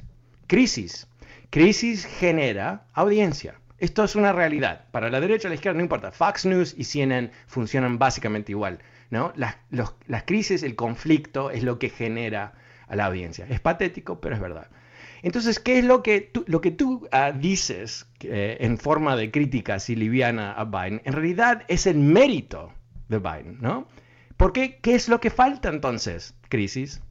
Crisis. 0.53 1.07
Crisis 1.49 2.05
genera 2.05 2.85
audiencia. 2.93 3.59
Esto 3.79 4.03
es 4.03 4.15
una 4.15 4.33
realidad. 4.33 4.85
Para 4.91 5.09
la 5.09 5.19
derecha 5.19 5.47
o 5.47 5.49
la 5.49 5.55
izquierda 5.55 5.77
no 5.77 5.83
importa. 5.83 6.11
Fox 6.11 6.45
News 6.45 6.75
y 6.77 6.83
CNN 6.83 7.31
funcionan 7.47 7.97
básicamente 7.97 8.51
igual. 8.51 8.77
¿no? 9.09 9.33
Las, 9.35 9.55
crisis, 10.27 10.61
el 10.61 10.75
conflicto 10.75 11.49
es 11.49 11.63
lo 11.63 11.79
que 11.79 11.89
genera 11.89 12.53
a 12.87 12.95
la 12.95 13.05
audiencia. 13.05 13.47
Es 13.49 13.61
patético, 13.61 14.21
pero 14.21 14.35
es 14.35 14.41
verdad. 14.41 14.67
Entonces, 15.23 15.59
¿qué 15.59 15.79
es 15.79 15.85
lo 15.85 16.03
que 16.03 16.21
tú, 16.21 16.45
lo 16.45 16.61
que 16.61 16.69
tú 16.69 17.07
uh, 17.11 17.35
dices 17.35 18.05
eh, 18.19 18.57
en 18.59 18.77
forma 18.77 19.15
de 19.15 19.31
crítica 19.31 19.73
así 19.73 19.95
liviana 19.95 20.51
a 20.51 20.65
Biden? 20.65 21.01
En 21.03 21.13
realidad 21.13 21.63
es 21.67 21.87
el 21.87 21.97
mérito 21.97 22.71
de 23.09 23.17
Biden, 23.17 23.57
¿no? 23.59 23.87
¿Por 24.37 24.53
qué? 24.53 24.77
¿Qué 24.83 24.93
es 24.93 25.09
lo 25.09 25.19
que 25.19 25.31
falta 25.31 25.69
entonces? 25.69 26.35
Crisis. 26.47 27.01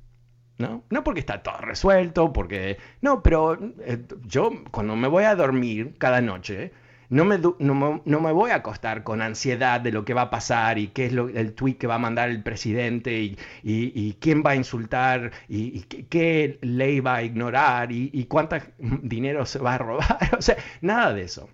¿No? 0.62 0.84
No 0.90 1.04
porque 1.04 1.20
está 1.20 1.42
todo 1.42 1.58
resuelto, 1.58 2.32
porque... 2.32 2.78
No, 3.00 3.22
pero 3.22 3.58
eh, 3.80 3.98
yo 4.24 4.50
cuando 4.70 4.96
me 4.96 5.08
voy 5.08 5.24
a 5.24 5.34
dormir 5.34 5.94
cada 5.98 6.20
noche, 6.22 6.72
no 7.10 7.26
me, 7.26 7.38
no, 7.38 8.20
me, 8.20 8.32
voy 8.32 8.52
a 8.52 8.56
acostar 8.56 9.02
con 9.04 9.20
ansiedad 9.20 9.82
de 9.82 9.92
lo 9.92 10.04
que 10.04 10.14
va 10.14 10.22
a 10.22 10.30
pasar 10.30 10.78
y 10.78 10.88
qué 10.88 11.06
es 11.06 11.12
lo, 11.12 11.28
el 11.28 11.52
tweet 11.52 11.74
que 11.74 11.86
va 11.86 11.96
a 11.96 11.98
mandar 11.98 12.30
el 12.30 12.42
presidente 12.42 13.20
y, 13.20 13.36
y, 13.62 14.14
quién 14.14 14.42
va 14.42 14.52
a 14.52 14.56
insultar 14.56 15.30
y, 15.46 15.82
qué 15.82 16.58
ley 16.62 17.00
va 17.00 17.16
a 17.16 17.22
ignorar 17.22 17.92
y, 17.92 18.08
y 18.14 18.24
cuánto 18.24 18.56
dinero 19.02 19.44
se 19.44 19.58
va 19.58 19.74
a 19.74 19.78
robar. 19.78 20.18
O 20.38 20.40
sea, 20.40 20.56
nada 20.80 21.12
de 21.12 21.22
eso. 21.22 21.50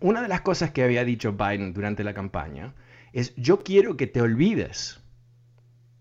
Una 0.00 0.22
de 0.22 0.28
las 0.28 0.42
cosas 0.42 0.70
que 0.70 0.84
había 0.84 1.04
dicho 1.04 1.32
Biden 1.32 1.72
durante 1.72 2.04
la 2.04 2.14
campaña 2.14 2.74
es 3.12 3.34
yo 3.36 3.64
quiero 3.64 3.96
que 3.96 4.06
te 4.06 4.20
olvides 4.20 5.00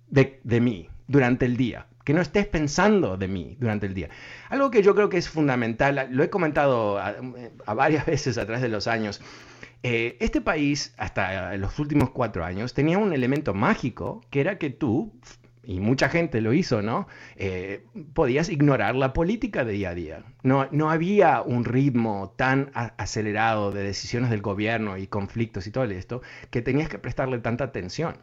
de, 0.08 0.40
de 0.44 0.62
mí 0.62 0.90
durante 1.08 1.46
el 1.46 1.58
día 1.58 1.88
que 2.04 2.14
no 2.14 2.22
estés 2.22 2.46
pensando 2.48 3.18
de 3.18 3.28
mí 3.28 3.58
durante 3.60 3.86
el 3.86 3.94
día. 3.94 4.10
Algo 4.50 4.72
que 4.72 4.84
yo 4.84 4.96
creo 4.96 5.10
que 5.10 5.18
es 5.18 5.30
fundamental, 5.30 6.08
lo 6.12 6.24
he 6.24 6.30
comentado 6.30 7.00
a, 7.00 7.74
varias 7.74 8.06
veces 8.14 8.38
a 8.38 8.46
través 8.46 8.62
de 8.62 8.70
los 8.70 8.88
años, 8.88 9.22
eh, 9.84 10.18
este 10.20 10.42
país 10.42 10.94
hasta 10.98 11.56
los 11.58 11.78
últimos 11.80 12.12
cuatro 12.12 12.46
años 12.46 12.74
tenía 12.74 12.98
un 12.98 13.12
elemento 13.14 13.54
mágico 13.54 14.22
que 14.30 14.40
era 14.40 14.58
que 14.58 14.70
tú, 14.70 15.12
y 15.66 15.80
mucha 15.80 16.10
gente 16.10 16.42
lo 16.42 16.54
hizo, 16.54 16.82
¿no? 16.82 17.08
Eh, 17.38 17.86
podías 18.14 18.50
ignorar 18.50 18.96
la 18.96 19.14
política 19.14 19.64
de 19.64 19.74
día 19.74 19.90
a 19.90 19.96
día. 19.96 20.24
No, 20.44 20.68
no 20.72 20.90
había 20.90 21.42
un 21.42 21.64
ritmo 21.64 22.34
tan 22.36 22.72
acelerado 22.74 23.72
de 23.72 23.84
decisiones 23.84 24.30
del 24.30 24.42
gobierno 24.42 24.98
y 24.98 25.08
conflictos 25.08 25.66
y 25.68 25.72
todo 25.72 25.86
esto 25.86 26.22
que 26.50 26.62
tenías 26.62 26.90
que 26.90 27.00
prestarle 27.00 27.40
tanta 27.40 27.64
atención. 27.64 28.16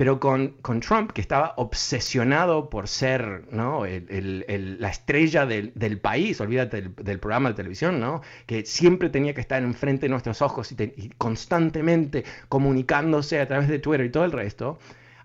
Pero 0.00 0.18
con, 0.18 0.54
con, 0.62 0.80
Trump, 0.80 1.12
que 1.12 1.20
estaba 1.20 1.52
obsesionado 1.58 2.70
por 2.70 2.88
ser 2.88 3.44
¿no? 3.52 3.84
el, 3.84 4.46
el, 4.48 4.80
la 4.80 4.88
estrella 4.88 5.44
del, 5.44 5.72
del 5.74 6.00
país, 6.00 6.40
olvídate 6.40 6.80
del, 6.80 7.20
programa 7.20 7.50
de 7.50 7.56
televisión, 7.56 8.00
¿no? 8.00 8.22
que 8.46 8.64
siempre 8.64 9.10
tenía 9.10 9.34
que 9.34 9.42
estar 9.42 9.62
enfrente 9.62 10.06
de 10.06 10.08
nuestros 10.08 10.40
ojos 10.40 10.72
y, 10.72 11.10
constantemente 11.18 12.24
comunicándose 12.48 13.40
a 13.40 13.46
través 13.46 13.68
de 13.68 13.78
Twitter 13.78 14.06
y 14.06 14.10
todo 14.10 14.24
el 14.24 14.32
resto, 14.32 14.78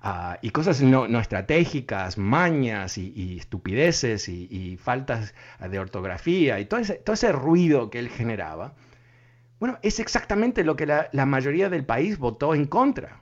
uh, 0.04 0.36
y 0.42 0.50
cosas 0.50 0.82
no, 0.82 1.08
no, 1.08 1.22
estratégicas, 1.22 2.18
mañas 2.18 2.98
y, 2.98 3.38
estupideces 3.38 4.28
y, 4.28 4.76
faltas 4.76 5.34
de 5.58 5.80
ortografía 5.80 6.60
y 6.60 6.66
todo 6.66 6.82
ese, 6.82 6.96
todo 6.96 7.14
ese 7.14 7.32
ruido 7.32 7.90
que 7.90 8.00
él 8.00 8.10
generaba, 8.10 8.74
bueno, 9.58 9.80
es 9.84 10.02
exactamente 10.02 10.66
lo 10.66 10.76
que 10.76 10.86
la, 10.86 11.08
la 11.14 11.26
mayoría 11.26 11.70
del 11.70 11.86
país 11.86 12.18
votó 12.18 12.54
en 12.54 12.66
contra 12.66 13.22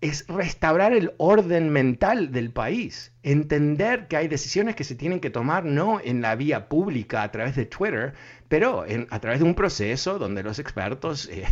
es 0.00 0.26
restaurar 0.28 0.92
el 0.92 1.14
orden 1.16 1.70
mental 1.70 2.30
del 2.30 2.50
país, 2.50 3.12
entender 3.22 4.08
que 4.08 4.16
hay 4.16 4.28
decisiones 4.28 4.76
que 4.76 4.84
se 4.84 4.94
tienen 4.94 5.20
que 5.20 5.30
tomar 5.30 5.64
no 5.64 6.00
en 6.04 6.20
la 6.20 6.36
vía 6.36 6.68
pública 6.68 7.22
a 7.22 7.32
través 7.32 7.56
de 7.56 7.64
Twitter, 7.64 8.12
pero 8.48 8.84
a 9.10 9.20
través 9.20 9.40
de 9.40 9.46
un 9.46 9.54
proceso 9.54 10.18
donde 10.18 10.42
los 10.42 10.58
expertos, 10.58 11.28
eh, 11.32 11.44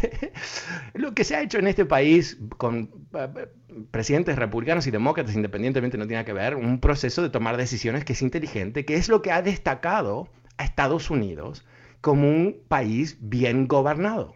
lo 0.94 1.14
que 1.14 1.24
se 1.24 1.36
ha 1.36 1.42
hecho 1.42 1.58
en 1.58 1.68
este 1.68 1.86
país 1.86 2.38
con 2.58 2.90
eh, 3.14 3.48
presidentes 3.90 4.36
republicanos 4.36 4.86
y 4.86 4.90
demócratas 4.90 5.34
independientemente 5.34 5.96
no 5.96 6.06
tiene 6.06 6.24
que 6.24 6.34
ver, 6.34 6.54
un 6.54 6.80
proceso 6.80 7.22
de 7.22 7.30
tomar 7.30 7.56
decisiones 7.56 8.04
que 8.04 8.12
es 8.12 8.20
inteligente, 8.20 8.84
que 8.84 8.96
es 8.96 9.08
lo 9.08 9.22
que 9.22 9.32
ha 9.32 9.40
destacado 9.40 10.28
a 10.58 10.64
Estados 10.64 11.10
Unidos 11.10 11.64
como 12.02 12.28
un 12.28 12.60
país 12.68 13.16
bien 13.20 13.66
gobernado. 13.66 14.34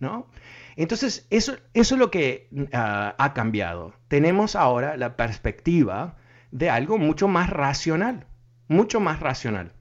¿No? 0.00 0.26
Entonces, 0.76 1.26
eso, 1.30 1.56
eso 1.74 1.94
es 1.94 1.98
lo 1.98 2.10
que 2.10 2.48
ah, 2.72 3.14
ha 3.18 3.34
cambiado. 3.34 3.94
Tenemos 4.08 4.56
ahora 4.56 4.96
la 4.96 5.16
perspectiva 5.16 6.16
de 6.50 6.70
algo 6.70 6.98
mucho 6.98 7.28
más 7.28 7.50
racional, 7.50 8.26
mucho 8.68 9.00
más 9.00 9.20
racional. 9.20 9.72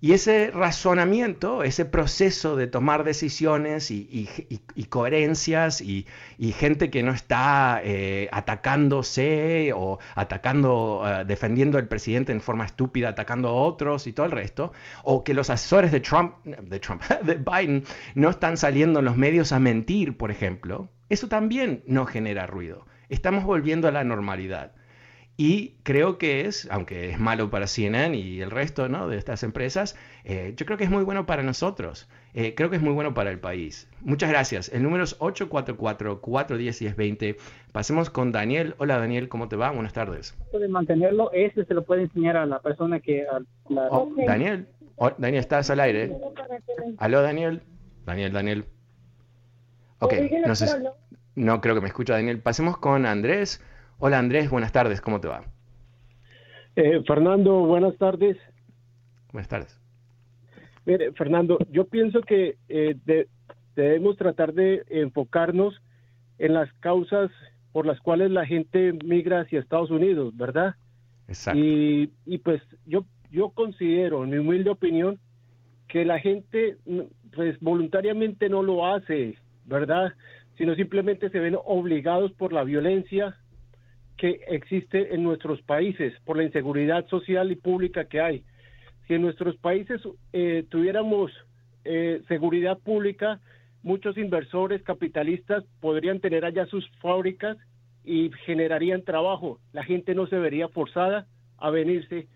Y 0.00 0.12
ese 0.12 0.52
razonamiento, 0.52 1.64
ese 1.64 1.84
proceso 1.84 2.54
de 2.54 2.68
tomar 2.68 3.02
decisiones 3.02 3.90
y, 3.90 4.28
coherencias 4.88 5.80
y, 5.80 6.06
gente 6.52 6.88
que 6.88 7.02
no 7.02 7.10
está 7.12 7.80
eh, 7.82 8.28
atacándose 8.30 9.72
o 9.74 9.98
atacando, 10.14 11.02
eh, 11.04 11.24
defendiendo 11.24 11.78
al 11.78 11.88
presidente 11.88 12.30
en 12.30 12.40
forma 12.40 12.64
estúpida, 12.64 13.08
atacando 13.08 13.48
a 13.48 13.52
otros 13.52 14.06
y 14.06 14.12
todo 14.12 14.26
el 14.26 14.32
resto, 14.32 14.72
o 15.02 15.24
que 15.24 15.34
los 15.34 15.50
asesores 15.50 15.90
de 15.90 15.98
Trump, 15.98 16.44
de 16.44 16.78
Trump, 16.78 17.02
de 17.24 17.34
Biden 17.34 17.82
no 18.14 18.30
están 18.30 18.56
saliendo 18.56 19.00
en 19.00 19.04
los 19.04 19.16
medios 19.16 19.50
a 19.50 19.58
mentir, 19.58 20.16
por 20.16 20.30
ejemplo, 20.30 20.90
eso 21.08 21.26
también 21.26 21.82
no 21.86 22.06
genera 22.06 22.46
ruido. 22.46 22.86
Estamos 23.08 23.42
volviendo 23.42 23.88
a 23.88 23.92
la 23.92 24.04
normalidad. 24.04 24.74
Y 25.40 25.76
creo 25.84 26.18
que 26.18 26.46
es, 26.46 26.66
aunque 26.68 27.10
es 27.10 27.20
malo 27.20 27.48
para 27.48 27.68
CNN 27.68 28.18
y 28.18 28.40
el 28.40 28.50
resto 28.50 28.88
¿no? 28.88 29.06
de 29.06 29.18
estas 29.18 29.44
empresas, 29.44 29.94
eh, 30.24 30.52
yo 30.56 30.66
creo 30.66 30.76
que 30.76 30.82
es 30.82 30.90
muy 30.90 31.04
bueno 31.04 31.26
para 31.26 31.44
nosotros. 31.44 32.08
Eh, 32.34 32.56
creo 32.56 32.70
que 32.70 32.76
es 32.76 32.82
muy 32.82 32.92
bueno 32.92 33.14
para 33.14 33.30
el 33.30 33.38
país. 33.38 33.88
Muchas 34.00 34.30
gracias. 34.30 34.68
El 34.70 34.82
número 34.82 35.04
es 35.04 35.16
844-410-1020. 35.20 37.36
Pasemos 37.70 38.10
con 38.10 38.32
Daniel. 38.32 38.74
Hola 38.78 38.98
Daniel, 38.98 39.28
¿cómo 39.28 39.48
te 39.48 39.54
va? 39.54 39.70
Buenas 39.70 39.92
tardes. 39.92 40.36
Puede 40.50 40.66
mantenerlo, 40.66 41.30
ese 41.32 41.64
se 41.64 41.72
lo 41.72 41.84
puede 41.84 42.02
enseñar 42.02 42.36
a 42.36 42.44
la 42.44 42.58
persona 42.58 42.98
que... 42.98 43.24
Oh, 43.70 44.10
Daniel, 44.26 44.66
oh, 44.96 45.12
Daniel, 45.18 45.40
estás 45.40 45.70
al 45.70 45.78
aire. 45.78 46.16
Aló 46.96 47.22
Daniel. 47.22 47.62
Daniel, 48.04 48.32
Daniel. 48.32 48.64
Ok, 50.00 50.14
no, 50.44 50.56
sé, 50.56 50.66
no 51.36 51.60
creo 51.60 51.76
que 51.76 51.80
me 51.80 51.86
escucha 51.86 52.14
Daniel. 52.14 52.40
Pasemos 52.40 52.76
con 52.78 53.06
Andrés. 53.06 53.62
Hola 54.00 54.20
Andrés, 54.20 54.48
buenas 54.48 54.70
tardes, 54.70 55.00
¿cómo 55.00 55.20
te 55.20 55.26
va? 55.26 55.42
Eh, 56.76 57.02
Fernando, 57.04 57.66
buenas 57.66 57.96
tardes. 57.98 58.36
Buenas 59.32 59.48
tardes. 59.48 59.80
Mire, 60.86 61.12
Fernando, 61.14 61.58
yo 61.72 61.84
pienso 61.84 62.20
que 62.20 62.56
eh, 62.68 62.96
debemos 63.74 64.16
tratar 64.16 64.54
de 64.54 64.84
enfocarnos 64.88 65.82
en 66.38 66.54
las 66.54 66.72
causas 66.74 67.32
por 67.72 67.86
las 67.86 68.00
cuales 68.00 68.30
la 68.30 68.46
gente 68.46 68.92
migra 69.04 69.40
hacia 69.40 69.58
Estados 69.58 69.90
Unidos, 69.90 70.36
¿verdad? 70.36 70.76
Exacto. 71.26 71.58
Y, 71.58 72.12
y 72.24 72.38
pues 72.38 72.62
yo, 72.86 73.04
yo 73.32 73.50
considero, 73.50 74.22
en 74.22 74.30
mi 74.30 74.38
humilde 74.38 74.70
opinión, 74.70 75.18
que 75.88 76.04
la 76.04 76.20
gente 76.20 76.76
pues 77.34 77.58
voluntariamente 77.58 78.48
no 78.48 78.62
lo 78.62 78.86
hace, 78.86 79.36
¿verdad? 79.64 80.12
Sino 80.56 80.76
simplemente 80.76 81.30
se 81.30 81.40
ven 81.40 81.56
obligados 81.64 82.32
por 82.34 82.52
la 82.52 82.62
violencia, 82.62 83.36
que 84.18 84.40
existe 84.48 85.14
en 85.14 85.22
nuestros 85.22 85.62
países 85.62 86.12
por 86.24 86.36
la 86.36 86.42
inseguridad 86.42 87.06
social 87.06 87.50
y 87.50 87.56
pública 87.56 88.04
que 88.04 88.20
hay. 88.20 88.44
Si 89.06 89.14
en 89.14 89.22
nuestros 89.22 89.56
países 89.56 90.02
eh, 90.32 90.64
tuviéramos 90.68 91.32
eh, 91.84 92.20
seguridad 92.28 92.78
pública, 92.78 93.40
muchos 93.82 94.18
inversores 94.18 94.82
capitalistas 94.82 95.64
podrían 95.80 96.20
tener 96.20 96.44
allá 96.44 96.66
sus 96.66 96.86
fábricas 97.00 97.56
y 98.04 98.30
generarían 98.44 99.02
trabajo. 99.02 99.60
La 99.72 99.84
gente 99.84 100.14
no 100.14 100.26
se 100.26 100.36
vería 100.36 100.68
forzada 100.68 101.26
a 101.56 101.70
venirse 101.70 102.26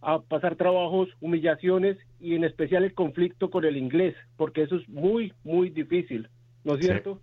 a 0.00 0.20
pasar 0.20 0.56
trabajos, 0.56 1.08
humillaciones 1.20 1.98
y 2.20 2.34
en 2.34 2.44
especial 2.44 2.84
el 2.84 2.94
conflicto 2.94 3.50
con 3.50 3.64
el 3.64 3.76
inglés, 3.76 4.14
porque 4.36 4.62
eso 4.62 4.76
es 4.76 4.88
muy, 4.88 5.32
muy 5.44 5.70
difícil, 5.70 6.28
¿no 6.64 6.76
es 6.76 6.86
cierto? 6.86 7.20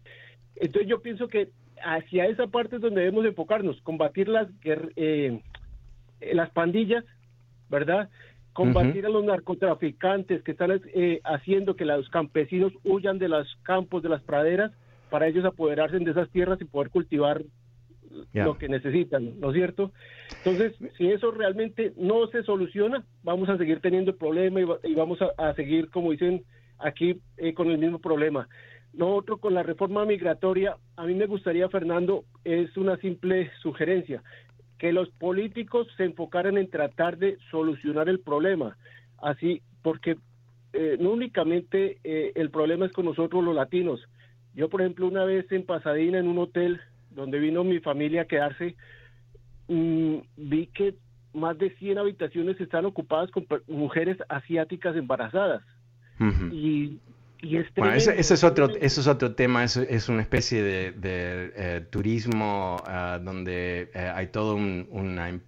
Entonces 0.56 0.90
yo 0.90 1.02
pienso 1.02 1.28
que 1.28 1.50
hacia 1.84 2.26
esa 2.26 2.48
parte 2.48 2.78
es 2.78 2.82
donde 2.82 3.02
debemos 3.02 3.26
enfocarnos, 3.26 3.80
combatir 3.82 4.28
las, 4.28 4.48
eh, 4.64 5.42
las 6.34 6.50
pandillas, 6.52 7.04
¿verdad? 7.70 8.10
Combatir 8.54 9.06
a 9.06 9.10
los 9.10 9.24
narcotraficantes 9.26 10.42
que 10.44 10.52
están 10.52 10.82
eh, 10.94 11.20
haciendo 11.24 11.76
que 11.76 11.86
los 11.86 12.10
campesinos 12.10 12.72
huyan 12.84 13.20
de 13.20 13.28
los 13.28 13.54
campos, 13.64 14.02
de 14.02 14.10
las 14.10 14.22
praderas, 14.22 14.72
para 15.10 15.28
ellos 15.28 15.46
apoderarse 15.46 16.00
de 16.00 16.12
esas 16.12 16.30
tierras 16.30 16.60
y 16.62 16.66
poder 16.66 16.90
cultivar 16.90 17.44
lo 18.34 18.58
que 18.58 18.70
necesitan, 18.70 19.40
¿no 19.40 19.50
es 19.50 19.56
cierto? 19.56 19.92
Entonces, 20.38 20.74
si 20.98 21.12
eso 21.12 21.32
realmente 21.32 21.94
no 21.98 22.28
se 22.28 22.44
soluciona, 22.44 23.04
vamos 23.24 23.50
a 23.50 23.58
seguir 23.58 23.82
teniendo 23.82 24.12
el 24.12 24.18
problema 24.18 24.62
y, 24.84 24.96
vamos 24.96 25.20
a, 25.38 25.54
seguir, 25.54 25.90
como 25.90 26.12
dicen 26.12 26.44
aquí, 26.80 27.20
eh, 27.38 27.54
con 27.54 27.70
el 27.70 27.78
mismo 27.78 28.00
problema. 28.00 28.48
Lo 28.98 29.14
otro 29.14 29.38
con 29.38 29.54
la 29.54 29.64
reforma 29.64 30.06
migratoria, 30.06 30.78
a 30.96 31.06
mí 31.06 31.14
me 31.16 31.26
gustaría, 31.26 31.68
Fernando, 31.68 32.24
es 32.46 32.76
una 32.78 32.96
simple 32.98 33.52
sugerencia, 33.62 34.24
que 34.78 34.94
los 34.94 35.10
políticos 35.10 35.88
se 35.98 36.06
enfocaran 36.06 36.58
en 36.58 36.70
tratar 36.70 37.18
de 37.18 37.38
solucionar 37.52 38.08
el 38.08 38.20
problema, 38.20 38.78
así, 39.22 39.62
porque 39.82 40.18
eh, 40.72 40.98
no 41.00 41.12
únicamente 41.12 41.98
eh, 42.04 42.32
el 42.36 42.50
problema 42.50 42.86
es 42.86 42.94
con 42.94 43.06
nosotros 43.06 43.44
los 43.44 43.56
latinos. 43.56 44.02
Yo, 44.54 44.70
por 44.70 44.82
ejemplo, 44.82 45.08
una 45.08 45.26
vez 45.26 45.50
en 45.52 45.66
Pasadena, 45.66 46.20
en 46.20 46.28
un 46.28 46.38
hotel 46.38 46.80
donde 47.12 47.40
vino 47.40 47.64
mi 47.66 47.80
familia 47.80 48.22
a 48.22 48.26
quedarse, 48.26 48.76
mm, 49.68 50.16
vi 50.38 50.68
que 50.68 50.96
más 51.34 51.58
de 51.58 51.70
100 51.72 51.98
habitaciones 51.98 52.60
están 52.62 52.86
ocupadas 52.86 53.30
con 53.32 53.46
mujeres 53.68 54.18
asiáticas 54.30 54.96
embarazadas. 54.96 55.64
Y 56.52 57.00
bueno, 57.76 57.94
ese, 57.94 58.20
es 58.20 58.44
otro, 58.44 58.70
eso 58.76 59.02
es 59.02 59.08
otro 59.08 59.36
tema, 59.36 59.64
es, 59.64 59.78
es 59.78 60.10
una 60.10 60.22
especie 60.22 60.62
de, 60.64 60.94
eh, 61.04 61.86
turismo 61.90 62.78
ah, 62.86 63.20
donde 63.22 63.90
eh, 63.94 64.12
hay 64.14 64.28
todo 64.28 64.56
una, 64.56 65.40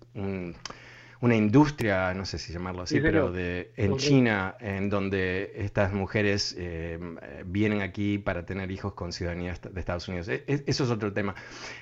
una 1.22 1.36
industria, 1.36 2.14
no 2.14 2.26
sé 2.26 2.38
si 2.38 2.54
llamarlo 2.54 2.84
así, 2.84 3.00
pero 3.00 3.32
de, 3.32 3.72
en 3.76 3.98
China, 3.98 4.56
en 4.60 4.90
donde 4.90 5.54
estas 5.56 5.94
mujeres 5.94 6.56
eh, 6.58 7.00
vienen 7.46 7.82
aquí 7.82 8.18
para 8.18 8.46
tener 8.46 8.70
hijos 8.72 8.94
con 8.94 9.12
ciudadanía 9.12 9.54
de 9.72 9.80
Estados 9.80 10.08
Unidos. 10.08 10.28
E, 10.30 10.44
e, 10.48 10.64
eso 10.68 10.84
es 10.84 10.90
otro 10.90 11.14
tema. 11.14 11.36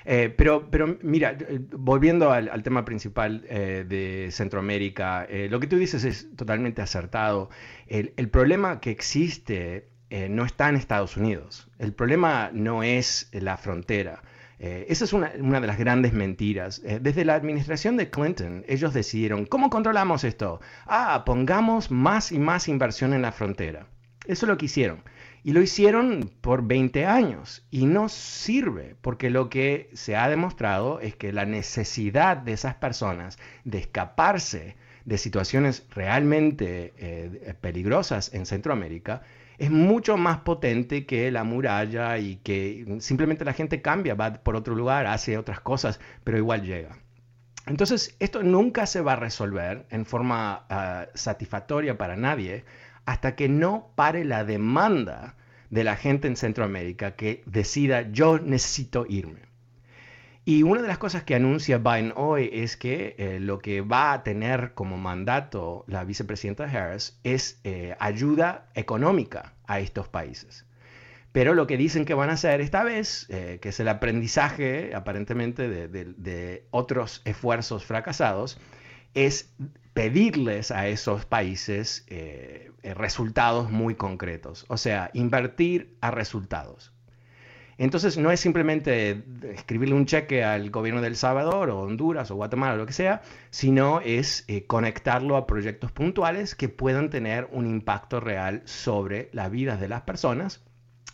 pero, 0.04 0.70
pero 0.70 0.98
mira, 1.02 1.36
volviendo 1.72 2.30
al, 2.30 2.62
tema 2.62 2.84
principal 2.84 3.42
de 3.42 4.28
Centroamérica, 4.30 5.26
lo 5.50 5.60
que 5.60 5.66
tú 5.66 5.76
dices 5.76 6.04
es 6.04 6.34
totalmente 6.36 6.80
acertado. 6.82 7.50
El, 7.86 8.12
el 8.16 8.28
problema 8.28 8.80
que 8.80 8.90
existe 8.90 9.95
eh, 10.08 10.28
no 10.28 10.44
está 10.44 10.68
en 10.68 10.76
Estados 10.76 11.16
Unidos. 11.16 11.68
El 11.78 11.92
problema 11.92 12.50
no 12.52 12.84
es 12.84 13.28
la 13.32 13.56
frontera. 13.56 14.22
Eh, 14.60 14.86
esa 14.88 15.04
es 15.04 15.12
una, 15.12 15.30
de 15.30 15.66
las 15.66 15.78
grandes 15.78 16.12
mentiras. 16.12 16.80
Eh, 16.84 17.00
desde 17.02 17.24
la 17.24 17.34
administración 17.34 17.96
de 17.96 18.08
Clinton, 18.08 18.64
ellos 18.68 18.94
decidieron, 18.94 19.46
¿cómo 19.46 19.68
controlamos 19.68 20.22
esto? 20.22 20.60
Ah, 20.86 21.24
pongamos 21.26 21.90
más 21.90 22.30
y 22.30 22.38
más 22.38 22.68
inversión 22.68 23.14
en 23.14 23.22
la 23.22 23.32
frontera. 23.32 23.88
Eso 24.26 24.46
es 24.46 24.48
lo 24.48 24.56
que 24.56 24.66
hicieron. 24.66 25.02
Y 25.42 25.52
lo 25.52 25.60
hicieron 25.60 26.30
por 26.40 26.66
20 26.66 27.04
años. 27.04 27.66
Y 27.72 27.86
no 27.86 28.08
sirve, 28.08 28.94
porque 29.00 29.28
lo 29.28 29.50
que 29.50 29.90
se 29.92 30.14
ha 30.14 30.28
demostrado 30.28 31.00
es 31.00 31.16
que 31.16 31.32
la 31.32 31.46
necesidad 31.46 32.36
de 32.36 32.52
esas 32.52 32.76
personas 32.76 33.38
de 33.64 33.78
escaparse 33.78 34.76
de 35.04 35.18
situaciones 35.18 35.86
realmente 35.90 37.54
peligrosas 37.60 38.34
en 38.34 38.44
Centroamérica 38.44 39.22
es 39.58 39.70
mucho 39.70 40.16
más 40.16 40.38
potente 40.38 41.06
que 41.06 41.30
la 41.30 41.44
muralla 41.44 42.18
y 42.18 42.36
que 42.36 42.98
simplemente 43.00 43.44
la 43.44 43.52
gente 43.52 43.82
cambia, 43.82 44.14
va 44.14 44.34
por 44.34 44.56
otro 44.56 44.74
lugar, 44.74 45.06
hace 45.06 45.38
otras 45.38 45.60
cosas, 45.60 46.00
pero 46.24 46.38
igual 46.38 46.62
llega. 46.62 46.98
Entonces, 47.66 48.16
esto 48.20 48.42
nunca 48.42 48.86
se 48.86 49.00
va 49.00 49.14
a 49.14 49.16
resolver 49.16 49.86
en 49.90 50.06
forma 50.06 50.66
ah, 50.68 51.06
satisfactoria 51.14 51.98
para 51.98 52.16
nadie 52.16 52.64
hasta 53.06 53.34
que 53.34 53.48
no 53.48 53.92
pare 53.96 54.24
la 54.24 54.44
demanda 54.44 55.36
de 55.70 55.84
la 55.84 55.96
gente 55.96 56.28
en 56.28 56.36
Centroamérica 56.36 57.16
que 57.16 57.42
decida 57.46 58.10
yo 58.12 58.38
necesito 58.38 59.06
irme. 59.08 59.45
Y 60.48 60.62
una 60.62 60.80
de 60.80 60.86
las 60.86 60.98
cosas 60.98 61.24
que 61.24 61.34
anuncia 61.34 61.78
Biden 61.78 62.12
hoy 62.14 62.48
es 62.52 62.76
que 62.76 63.16
eh, 63.18 63.40
lo 63.40 63.58
que 63.58 63.80
va 63.80 64.12
a 64.12 64.22
tener 64.22 64.74
como 64.74 64.96
mandato 64.96 65.84
la 65.88 66.04
vicepresidenta 66.04 66.66
Harris 66.66 67.18
es 67.24 67.58
eh, 67.64 67.96
ayuda 67.98 68.68
económica 68.76 69.54
a 69.66 69.80
estos 69.80 70.06
países. 70.06 70.64
Pero 71.32 71.54
lo 71.54 71.66
que 71.66 71.76
dicen 71.76 72.04
que 72.04 72.14
van 72.14 72.30
a 72.30 72.34
hacer 72.34 72.60
esta 72.60 72.84
vez, 72.84 73.26
eh, 73.28 73.58
que 73.60 73.70
es 73.70 73.80
el 73.80 73.88
aprendizaje 73.88 74.94
aparentemente 74.94 75.68
de, 75.68 76.66
otros 76.70 77.22
esfuerzos 77.24 77.84
fracasados, 77.84 78.60
es 79.14 79.52
pedirles 79.94 80.70
a 80.70 80.86
esos 80.86 81.24
países 81.26 82.06
resultados 82.84 83.68
muy 83.72 83.96
concretos. 83.96 84.64
O 84.68 84.76
sea, 84.76 85.10
invertir 85.12 85.96
a 86.00 86.12
resultados. 86.12 86.95
Entonces 87.78 88.16
no 88.16 88.30
es 88.30 88.40
simplemente 88.40 89.22
escribirle 89.52 89.94
un 89.94 90.06
cheque 90.06 90.42
al 90.42 90.70
gobierno 90.70 91.02
de 91.02 91.08
El 91.08 91.16
Salvador 91.16 91.68
o 91.70 91.80
Honduras 91.80 92.30
o 92.30 92.36
Guatemala 92.36 92.74
o 92.74 92.76
lo 92.76 92.86
que 92.86 92.94
sea, 92.94 93.20
sino 93.50 94.00
es 94.00 94.44
eh, 94.48 94.64
conectarlo 94.64 95.36
a 95.36 95.46
proyectos 95.46 95.92
puntuales 95.92 96.54
que 96.54 96.70
puedan 96.70 97.10
tener 97.10 97.48
un 97.52 97.66
impacto 97.66 98.18
real 98.20 98.62
sobre 98.64 99.28
las 99.32 99.50
vidas 99.50 99.78
de 99.78 99.88
las 99.88 100.02
personas. 100.02 100.62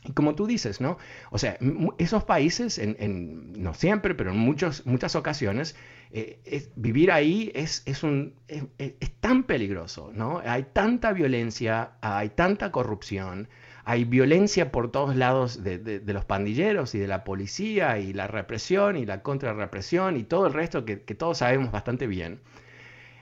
Y 0.04 0.12
como 0.12 0.34
tú 0.34 0.46
dices, 0.46 0.80
¿no? 0.80 0.98
O 1.30 1.38
sea, 1.38 1.56
esos 1.98 2.24
países, 2.24 2.78
en, 2.78 3.52
no 3.52 3.72
siempre, 3.72 4.14
pero 4.16 4.32
en 4.32 4.38
muchos, 4.38 4.84
muchas 4.84 5.14
ocasiones, 5.14 5.76
eh, 6.10 6.68
vivir 6.74 7.12
ahí 7.12 7.52
es, 7.54 7.82
es, 7.86 8.02
un, 8.02 8.34
es, 8.48 9.12
tan 9.20 9.44
peligroso, 9.44 10.10
¿no? 10.12 10.42
Hay 10.44 10.66
tanta 10.72 11.12
violencia, 11.12 11.92
hay 12.00 12.30
tanta 12.30 12.72
corrupción, 12.72 13.48
hay 13.84 14.04
violencia 14.04 14.70
por 14.70 14.90
todos 14.92 15.16
lados 15.16 15.62
de, 15.62 16.02
los 16.06 16.24
pandilleros 16.24 16.94
y 16.94 16.98
de 16.98 17.08
la 17.08 17.24
policía 17.24 17.98
y 17.98 18.12
la 18.12 18.26
represión 18.26 18.96
y 18.96 19.06
la 19.06 19.22
contrarrepresión 19.22 20.16
y 20.16 20.24
todo 20.24 20.46
el 20.46 20.52
resto 20.52 20.84
que, 20.84 20.96
todos 20.96 21.38
sabemos 21.38 21.72
bastante 21.72 22.06
bien. 22.06 22.40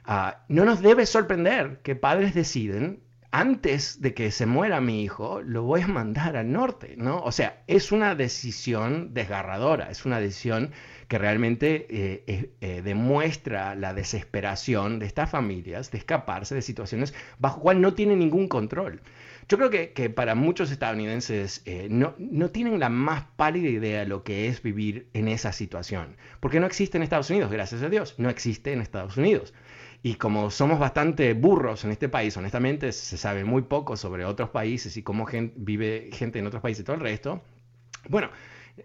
Ah, 0.04 0.44
no 0.48 0.64
nos 0.64 0.82
debe 0.82 1.06
sorprender 1.06 1.80
que 1.82 1.96
padres 1.96 2.34
deciden, 2.34 3.00
antes 3.32 4.00
de 4.00 4.12
que 4.12 4.30
se 4.32 4.46
muera 4.46 4.80
mi 4.80 5.02
hijo, 5.02 5.40
lo 5.42 5.62
voy 5.62 5.82
a 5.82 5.86
mandar 5.86 6.36
al 6.36 6.50
norte, 6.50 6.94
¿no? 6.96 7.20
O 7.20 7.32
sea, 7.32 7.62
es 7.66 7.92
una 7.92 8.14
decisión 8.14 9.14
desgarradora, 9.14 9.90
es 9.90 10.04
una 10.04 10.20
decisión 10.20 10.72
que 11.10 11.18
realmente 11.18 11.88
eh, 11.90 12.52
eh, 12.60 12.82
demuestra 12.84 13.74
la 13.74 13.94
desesperación 13.94 15.00
de 15.00 15.06
estas 15.06 15.28
familias 15.28 15.90
de 15.90 15.98
escaparse 15.98 16.54
de 16.54 16.62
situaciones 16.62 17.14
bajo 17.40 17.60
cual 17.60 17.80
no 17.80 17.94
tienen 17.94 18.20
ningún 18.20 18.46
control. 18.46 19.00
Yo 19.48 19.58
creo 19.58 19.70
que, 19.70 20.10
para 20.10 20.36
muchos 20.36 20.70
estadounidenses 20.70 21.62
eh, 21.64 21.88
no, 21.90 22.14
no, 22.18 22.50
tienen 22.50 22.78
la 22.78 22.90
más 22.90 23.24
pálida 23.34 23.68
idea 23.68 23.98
de 23.98 24.06
lo 24.06 24.22
que 24.22 24.46
es 24.46 24.62
vivir 24.62 25.08
en 25.12 25.26
esa 25.26 25.50
situación, 25.50 26.16
porque 26.38 26.60
no 26.60 26.66
existe 26.66 26.96
en 26.96 27.02
Estados 27.02 27.28
Unidos, 27.28 27.50
gracias 27.50 27.82
a 27.82 27.88
Dios, 27.88 28.14
no 28.18 28.30
existe 28.30 28.72
en 28.72 28.80
Estados 28.80 29.16
Unidos. 29.16 29.52
Y 30.04 30.14
como 30.14 30.52
somos 30.52 30.78
bastante 30.78 31.34
burros 31.34 31.84
en 31.84 31.90
este 31.90 32.08
país, 32.08 32.36
honestamente 32.36 32.92
se 32.92 33.18
sabe 33.18 33.42
muy 33.42 33.62
poco 33.62 33.96
sobre 33.96 34.24
otros 34.24 34.50
países 34.50 34.96
y 34.96 35.02
cómo 35.02 35.26
vive 35.56 36.10
gente 36.12 36.38
en 36.38 36.46
otros 36.46 36.62
países 36.62 36.82
y 36.82 36.84
todo 36.84 36.94
el 36.94 37.02
resto, 37.02 37.42
bueno, 38.08 38.30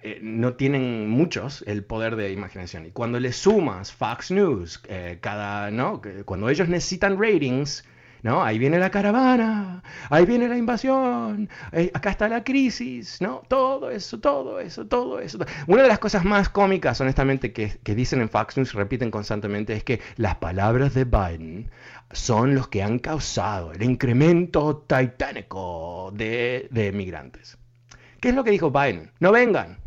eh, 0.04 0.20
no 0.22 0.54
tienen 0.54 1.10
muchos 1.10 1.64
el 1.68 1.84
poder 1.84 2.16
de 2.16 2.32
imaginación. 2.32 2.86
Y 2.86 2.92
cuando 2.92 3.20
le 3.20 3.32
sumas 3.32 3.92
Fox 3.92 4.32
News, 4.32 4.82
eh, 4.88 5.18
cada, 5.22 5.72
¿no? 5.72 6.02
cuando 6.26 6.50
ellos 6.50 6.70
necesitan 6.70 7.20
ratings, 7.20 7.84
¿no? 8.26 8.44
Ahí 8.44 8.58
viene 8.58 8.80
la 8.80 8.90
caravana, 8.90 9.84
ahí 10.10 10.26
viene 10.26 10.50
la 10.50 10.58
invasión, 10.58 11.48
eh, 11.72 11.92
acá 11.94 12.10
está 12.10 12.28
la 12.28 12.44
crisis, 12.44 13.22
¿no? 13.22 13.44
Todo 13.48 13.92
eso, 13.92 14.20
todo 14.20 14.60
eso, 14.60 14.88
todo 14.88 15.20
eso. 15.20 15.38
Una 15.68 15.84
de 15.84 15.88
las 15.88 16.00
cosas 16.00 16.26
más 16.26 16.50
cómicas, 16.50 17.00
honestamente, 17.02 17.54
que, 17.54 17.78
dicen 17.84 18.22
en 18.22 18.30
Fox 18.30 18.58
News, 18.58 18.74
repiten 18.74 19.12
constantemente, 19.12 19.74
es 19.74 19.84
que 19.84 20.02
las 20.18 20.38
palabras 20.38 20.96
de 20.96 21.04
Biden 21.04 21.70
son 22.12 22.56
los 22.56 22.68
que 22.68 22.82
han 22.82 22.98
causado 22.98 23.74
el 23.74 23.84
incremento 23.84 24.84
titánico 24.88 26.12
de, 26.16 26.68
de 26.72 26.92
migrantes. 26.94 27.60
¿Qué 28.20 28.30
es 28.30 28.36
lo 28.36 28.44
que 28.44 28.50
dijo 28.50 28.72
Biden? 28.72 29.12
No 29.20 29.32
vengan, 29.32 29.78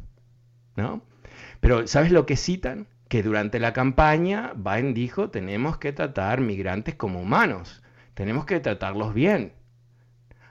¿no? 0.79 1.03
Pero 1.61 1.87
¿sabes 1.87 2.11
lo 2.11 2.25
que 2.25 2.37
citan? 2.37 2.87
Que 3.09 3.23
durante 3.23 3.59
la 3.61 3.75
campaña 3.75 4.53
Biden 4.57 4.95
dijo 4.95 5.29
tenemos 5.31 5.77
que 5.77 5.93
tratar 5.93 6.41
migrantes 6.41 6.95
como 6.95 7.21
humanos 7.21 7.83
tenemos 8.19 8.47
que 8.47 8.59
tratarlos 8.59 9.15
bien. 9.15 9.53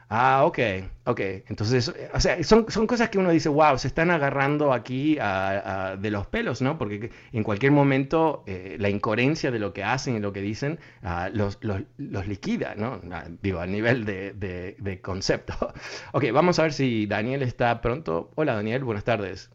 Ah, 0.07 0.45
ok, 0.45 0.59
ok. 1.03 1.19
Entonces, 1.49 1.93
o 2.13 2.19
sea, 2.21 2.41
son, 2.41 2.65
son 2.71 2.87
cosas 2.87 3.09
que 3.09 3.17
uno 3.17 3.29
dice, 3.29 3.49
wow, 3.49 3.77
se 3.77 3.89
están 3.89 4.09
agarrando 4.09 4.71
aquí 4.71 5.15
de 5.15 6.09
los 6.09 6.27
pelos, 6.27 6.61
¿no? 6.61 6.77
Porque 6.77 7.11
en 7.33 7.43
cualquier 7.43 7.73
momento 7.73 8.45
eh, 8.47 8.77
la 8.79 8.87
incoherencia 8.87 9.51
de 9.51 9.59
lo 9.59 9.73
que 9.73 9.83
hacen 9.83 10.15
y 10.15 10.19
lo 10.21 10.31
que 10.31 10.39
dicen 10.39 10.79
ah, 11.03 11.29
los, 11.33 11.59
liquida, 11.97 12.73
¿no? 12.77 13.01
Ah, 13.11 13.25
digo, 13.41 13.59
a 13.59 13.67
nivel 13.67 14.05
de, 14.05 14.99
concepto. 15.03 15.73
ok, 16.13 16.23
vamos 16.31 16.59
a 16.59 16.61
ver 16.63 16.71
si 16.71 17.05
Daniel 17.05 17.41
está 17.41 17.81
pronto. 17.81 18.31
Hola, 18.35 18.55
Daniel, 18.55 18.85
buenas 18.85 19.03
tardes. 19.03 19.51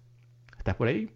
¿Estás 0.63 0.77
por 0.77 0.87
ahí? 0.87 1.11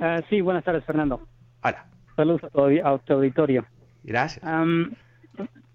Ah, 0.00 0.20
sí, 0.28 0.40
buenas 0.40 0.64
tardes, 0.64 0.84
Fernando. 0.84 1.20
Hola. 1.62 1.86
Saludos 2.16 2.42
a 2.42 2.98
tu 2.98 3.12
auditorio. 3.12 3.64
Gracias. 4.02 4.44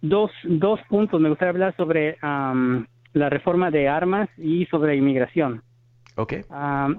dos, 0.02 0.30
dos 0.44 0.82
puntos. 0.90 1.22
Me 1.22 1.30
gustaría 1.30 1.52
hablar 1.52 1.74
sobre 1.78 2.18
la 2.22 3.30
reforma 3.30 3.72
de 3.72 3.88
armas 3.88 4.28
y 4.38 4.66
sobre 4.66 4.98
inmigración. 4.98 5.64
Ok. 6.18 6.34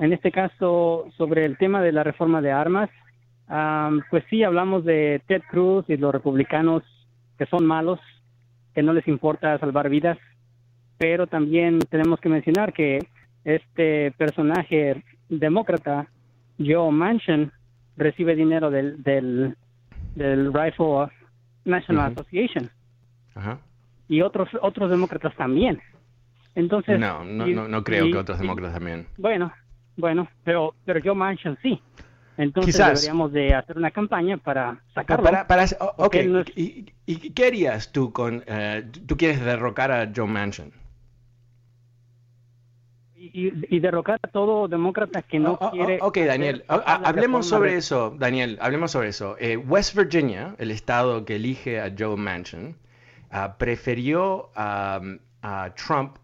en 0.01 0.13
este 0.15 0.33
caso, 0.33 1.05
sobre 1.19 1.45
el 1.45 1.59
tema 1.59 1.83
de 1.83 1.93
la 1.93 2.03
reforma 2.03 2.41
de 2.41 2.53
armas, 2.53 2.89
pues 4.09 4.25
sí, 4.31 4.43
hablamos 4.43 4.87
de 4.87 5.21
Ted 5.27 5.43
Cruz 5.51 5.85
y 5.89 5.99
los 5.99 6.13
republicanos 6.15 6.83
que 7.37 7.45
son 7.45 7.67
malos, 7.67 8.01
que 8.75 8.83
no 8.83 8.95
les 8.95 9.07
importa 9.07 9.59
salvar 9.59 9.91
vidas, 9.91 10.17
pero 10.97 11.27
también 11.27 11.79
tenemos 11.91 12.21
que 12.21 12.31
mencionar 12.31 12.73
que 12.73 13.07
este 13.45 14.13
personaje 14.13 15.03
demócrata, 15.29 16.09
Joe 16.59 16.91
Manchin, 16.91 17.53
recibe 17.97 18.35
dinero 18.35 18.71
del, 18.71 19.03
del, 19.03 19.57
del 20.15 20.53
Rifle 20.53 21.09
National 21.65 22.13
Association. 22.13 22.71
Y 24.09 24.23
otros 24.23 24.49
otros 24.63 24.91
demócratas 24.91 25.35
también. 25.37 25.81
Entonces 26.55 26.99
No, 26.99 27.25
no, 27.25 27.69
no, 27.69 27.85
creo 27.85 28.11
que 28.11 28.17
otros 28.17 28.39
demócratas 28.39 28.75
también. 28.75 29.07
Bueno, 29.17 29.53
bueno, 29.97 30.29
pero 30.45 30.75
pero 30.85 31.01
Joe 31.05 31.15
Manchin 31.15 31.57
sí. 31.63 31.81
Entonces 32.39 32.79
deberíamos 32.79 33.33
de 33.33 33.53
hacer 33.53 33.77
una 33.77 33.91
campaña 33.91 34.37
para 34.37 34.81
sacarlo. 34.95 35.25
Para, 35.25 35.47
para, 35.49 35.65
¿Y, 36.55 36.87
¿Y, 37.05 37.31
qué 37.31 37.47
harías 37.47 37.91
tú 37.91 38.13
con... 38.13 38.45
Eh, 38.47 38.85
tú 39.09 39.17
quieres 39.17 39.45
derrocar 39.45 39.91
a 39.91 40.09
Joe 40.15 40.29
Manchin? 40.29 40.73
Y, 43.19 43.81
derrocar 43.81 44.19
a 44.23 44.29
todo 44.29 44.69
demócrata 44.69 45.23
que 45.23 45.39
no 45.39 45.53
oh, 45.53 45.67
oh, 45.67 45.71
quiere. 45.71 45.99
ok, 46.01 46.19
Daniel, 46.19 46.65
hablemos 46.69 47.47
sobre 47.47 47.77
eso, 47.77 48.15
Daniel, 48.17 48.59
hablemos 48.61 48.93
sobre 48.93 49.09
eso. 49.09 49.37
Eh, 49.39 49.57
West 49.57 49.97
Virginia, 49.97 50.55
el 50.59 50.71
estado 50.71 51.25
que 51.25 51.37
elige 51.37 51.81
a 51.81 51.93
Joe 51.97 52.17
Manchin, 52.17 52.77
ah, 53.31 53.57
prefirió 53.59 54.51
a 54.55 55.01
Trump, 55.75 56.17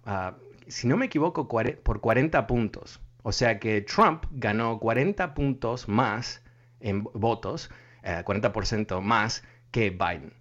si 0.69 0.87
no 0.87 0.97
me 0.97 1.07
equivoco, 1.07 1.49
por 1.49 2.01
40 2.01 2.47
puntos. 2.47 3.01
O 3.23 3.33
sea 3.33 3.59
que 3.59 3.81
Trump 3.81 4.25
ganó 4.33 4.79
40 4.79 5.35
puntos 5.35 5.89
más 5.89 6.43
en 6.81 7.05
votos, 7.15 7.71
40% 8.03 8.99
eh, 8.99 9.01
más 9.01 9.43
que 9.71 9.91
Biden. 9.91 10.35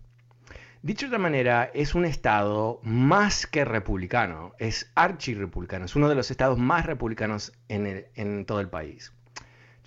Dicho 0.83 1.05
de 1.05 1.11
otra 1.11 1.19
manera, 1.19 1.71
es 1.73 1.95
un 1.95 2.03
estado 2.03 2.81
más 2.83 3.47
que 3.47 3.63
republicano, 3.63 4.51
es 4.59 4.91
archirrepublicano, 4.95 5.85
es 5.85 5.95
uno 5.95 6.09
de 6.09 6.15
los 6.15 6.29
estados 6.29 6.59
más 6.59 6.85
republicanos 6.85 7.53
en, 7.69 8.45
todo 8.45 8.59
el 8.59 8.67
país. 8.67 9.13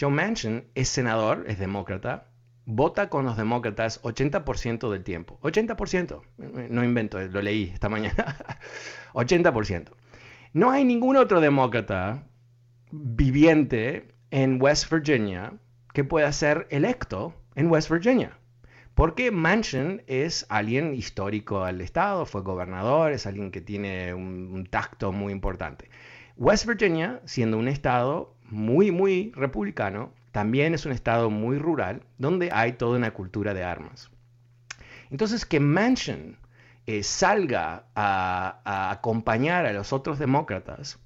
Joe 0.00 0.10
Manchin 0.10 0.64
es 0.74 0.88
senador, 0.88 1.44
es 1.48 1.58
demócrata, 1.58 2.28
vota 2.64 3.10
con 3.10 3.26
los 3.26 3.36
demócratas 3.36 4.02
80% 4.04 4.90
del 4.90 5.04
tiempo. 5.04 5.38
80%, 5.42 6.22
no 6.70 6.82
invento, 6.82 7.20
lo 7.20 7.42
leí 7.42 7.64
esta 7.74 7.90
mañana. 7.90 8.38
80%. 9.12 9.90
No 10.54 10.70
hay 10.70 10.86
ningún 10.86 11.18
otro 11.18 11.42
demócrata 11.42 12.26
viviente 12.90 14.14
en 14.30 14.62
West 14.62 14.90
Virginia 14.90 15.52
que 15.92 16.04
pueda 16.04 16.32
ser 16.32 16.66
electo 16.70 17.34
en 17.54 17.70
West 17.70 17.90
Virginia. 17.90 18.38
Porque 18.96 19.30
Manchin 19.30 20.02
es 20.06 20.46
alguien 20.48 20.94
histórico 20.94 21.64
al 21.64 21.82
Estado, 21.82 22.24
fue 22.24 22.40
gobernador, 22.40 23.12
es 23.12 23.26
alguien 23.26 23.50
que 23.50 23.60
tiene 23.60 24.14
un, 24.14 24.66
tacto 24.70 25.12
muy 25.12 25.34
importante. 25.34 25.90
West 26.38 26.64
Virginia, 26.64 27.20
siendo 27.26 27.58
un 27.58 27.68
estado 27.68 28.34
muy, 28.48 28.92
muy 28.92 29.32
republicano, 29.36 30.14
también 30.32 30.72
es 30.72 30.86
un 30.86 30.92
estado 30.92 31.28
muy 31.28 31.58
rural 31.58 32.04
donde 32.16 32.48
hay 32.50 32.72
toda 32.72 32.96
una 32.96 33.10
cultura 33.10 33.52
de 33.52 33.64
armas. 33.64 34.10
Entonces, 35.10 35.44
que 35.44 35.60
Manchin 35.60 36.38
eh, 36.86 37.02
salga 37.02 37.84
a, 37.94 38.90
acompañar 38.90 39.66
a 39.66 39.74
los 39.74 39.92
otros 39.92 40.18
demócratas 40.18 40.98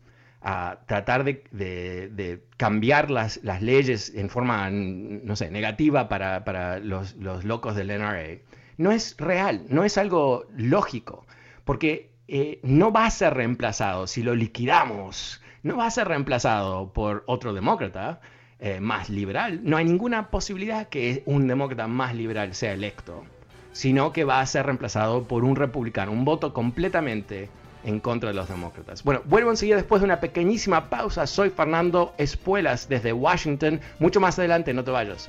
a 0.43 0.79
tratar 0.87 1.25
de, 1.25 2.43
cambiar 2.57 3.11
las, 3.11 3.41
leyes 3.61 4.13
en 4.15 4.31
forma, 4.31 4.71
no 4.71 5.37
sé, 5.37 5.51
negativa 5.51 6.09
para, 6.09 6.79
los, 6.79 7.15
locos 7.17 7.77
del 7.77 7.89
NRA, 7.89 8.39
no 8.79 8.93
es 8.93 9.17
real, 9.19 9.67
no 9.69 9.85
es 9.85 9.99
algo 9.99 10.47
lógico, 10.57 11.27
porque 11.65 12.11
eh, 12.29 12.61
no 12.63 12.93
va 12.93 13.07
a 13.07 13.11
ser 13.11 13.35
reemplazado 13.35 14.07
si 14.07 14.23
lo 14.23 14.35
liquidamos, 14.35 15.43
no 15.63 15.77
va 15.77 15.87
a 15.87 15.91
ser 15.91 16.09
reemplazado 16.09 16.93
por 16.93 17.23
otro 17.27 17.53
demócrata 17.53 18.21
eh, 18.61 18.81
más 18.81 19.11
liberal. 19.11 19.61
No 19.63 19.77
hay 19.77 19.85
ninguna 19.85 20.31
posibilidad 20.31 20.89
que 20.89 21.23
un 21.27 21.49
demócrata 21.49 21.87
más 21.87 22.15
liberal 22.15 22.55
sea 22.55 22.73
electo, 22.73 23.25
sino 23.73 24.13
que 24.13 24.25
va 24.25 24.41
a 24.41 24.47
ser 24.47 24.67
reemplazado 24.67 25.25
por 25.25 25.45
un 25.45 25.57
republicano, 25.57 26.13
un 26.13 26.25
voto 26.25 26.55
completamente 26.55 27.51
en 27.85 28.01
contra 28.01 28.31
de 28.31 28.35
los 28.35 28.49
demócratas. 28.49 29.03
Bueno, 29.03 29.23
vuelvo 29.25 29.51
enseguida 29.51 29.77
después 29.77 30.01
de 30.01 30.07
una 30.07 30.21
pequeñísima 30.21 30.89
pausa. 30.89 31.27
Soy 31.27 31.51
Fernando 31.51 32.13
Espuelas 32.19 32.89
desde 32.89 33.13
Washington. 33.13 33.81
Mucho 33.99 34.21
más 34.21 34.39
adelante, 34.39 34.73
no 34.75 34.85
te 34.85 34.91
vayas. 34.91 35.29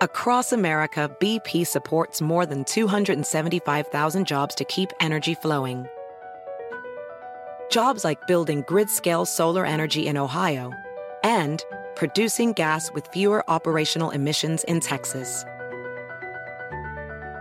Across 0.00 0.52
America, 0.52 1.10
BP 1.18 1.66
supports 1.66 2.22
more 2.22 2.46
than 2.46 2.64
275,000 2.64 4.24
jobs 4.24 4.54
to 4.54 4.64
keep 4.64 4.92
energy 5.00 5.34
flowing. 5.34 5.86
Jobs 7.68 8.04
like 8.04 8.24
building 8.28 8.62
grid-scale 8.68 9.26
solar 9.26 9.66
energy 9.66 10.06
in 10.06 10.16
Ohio 10.16 10.72
and 11.24 11.64
producing 11.96 12.52
gas 12.52 12.92
with 12.92 13.08
fewer 13.08 13.42
operational 13.50 14.10
emissions 14.10 14.62
in 14.64 14.78
Texas. 14.78 15.44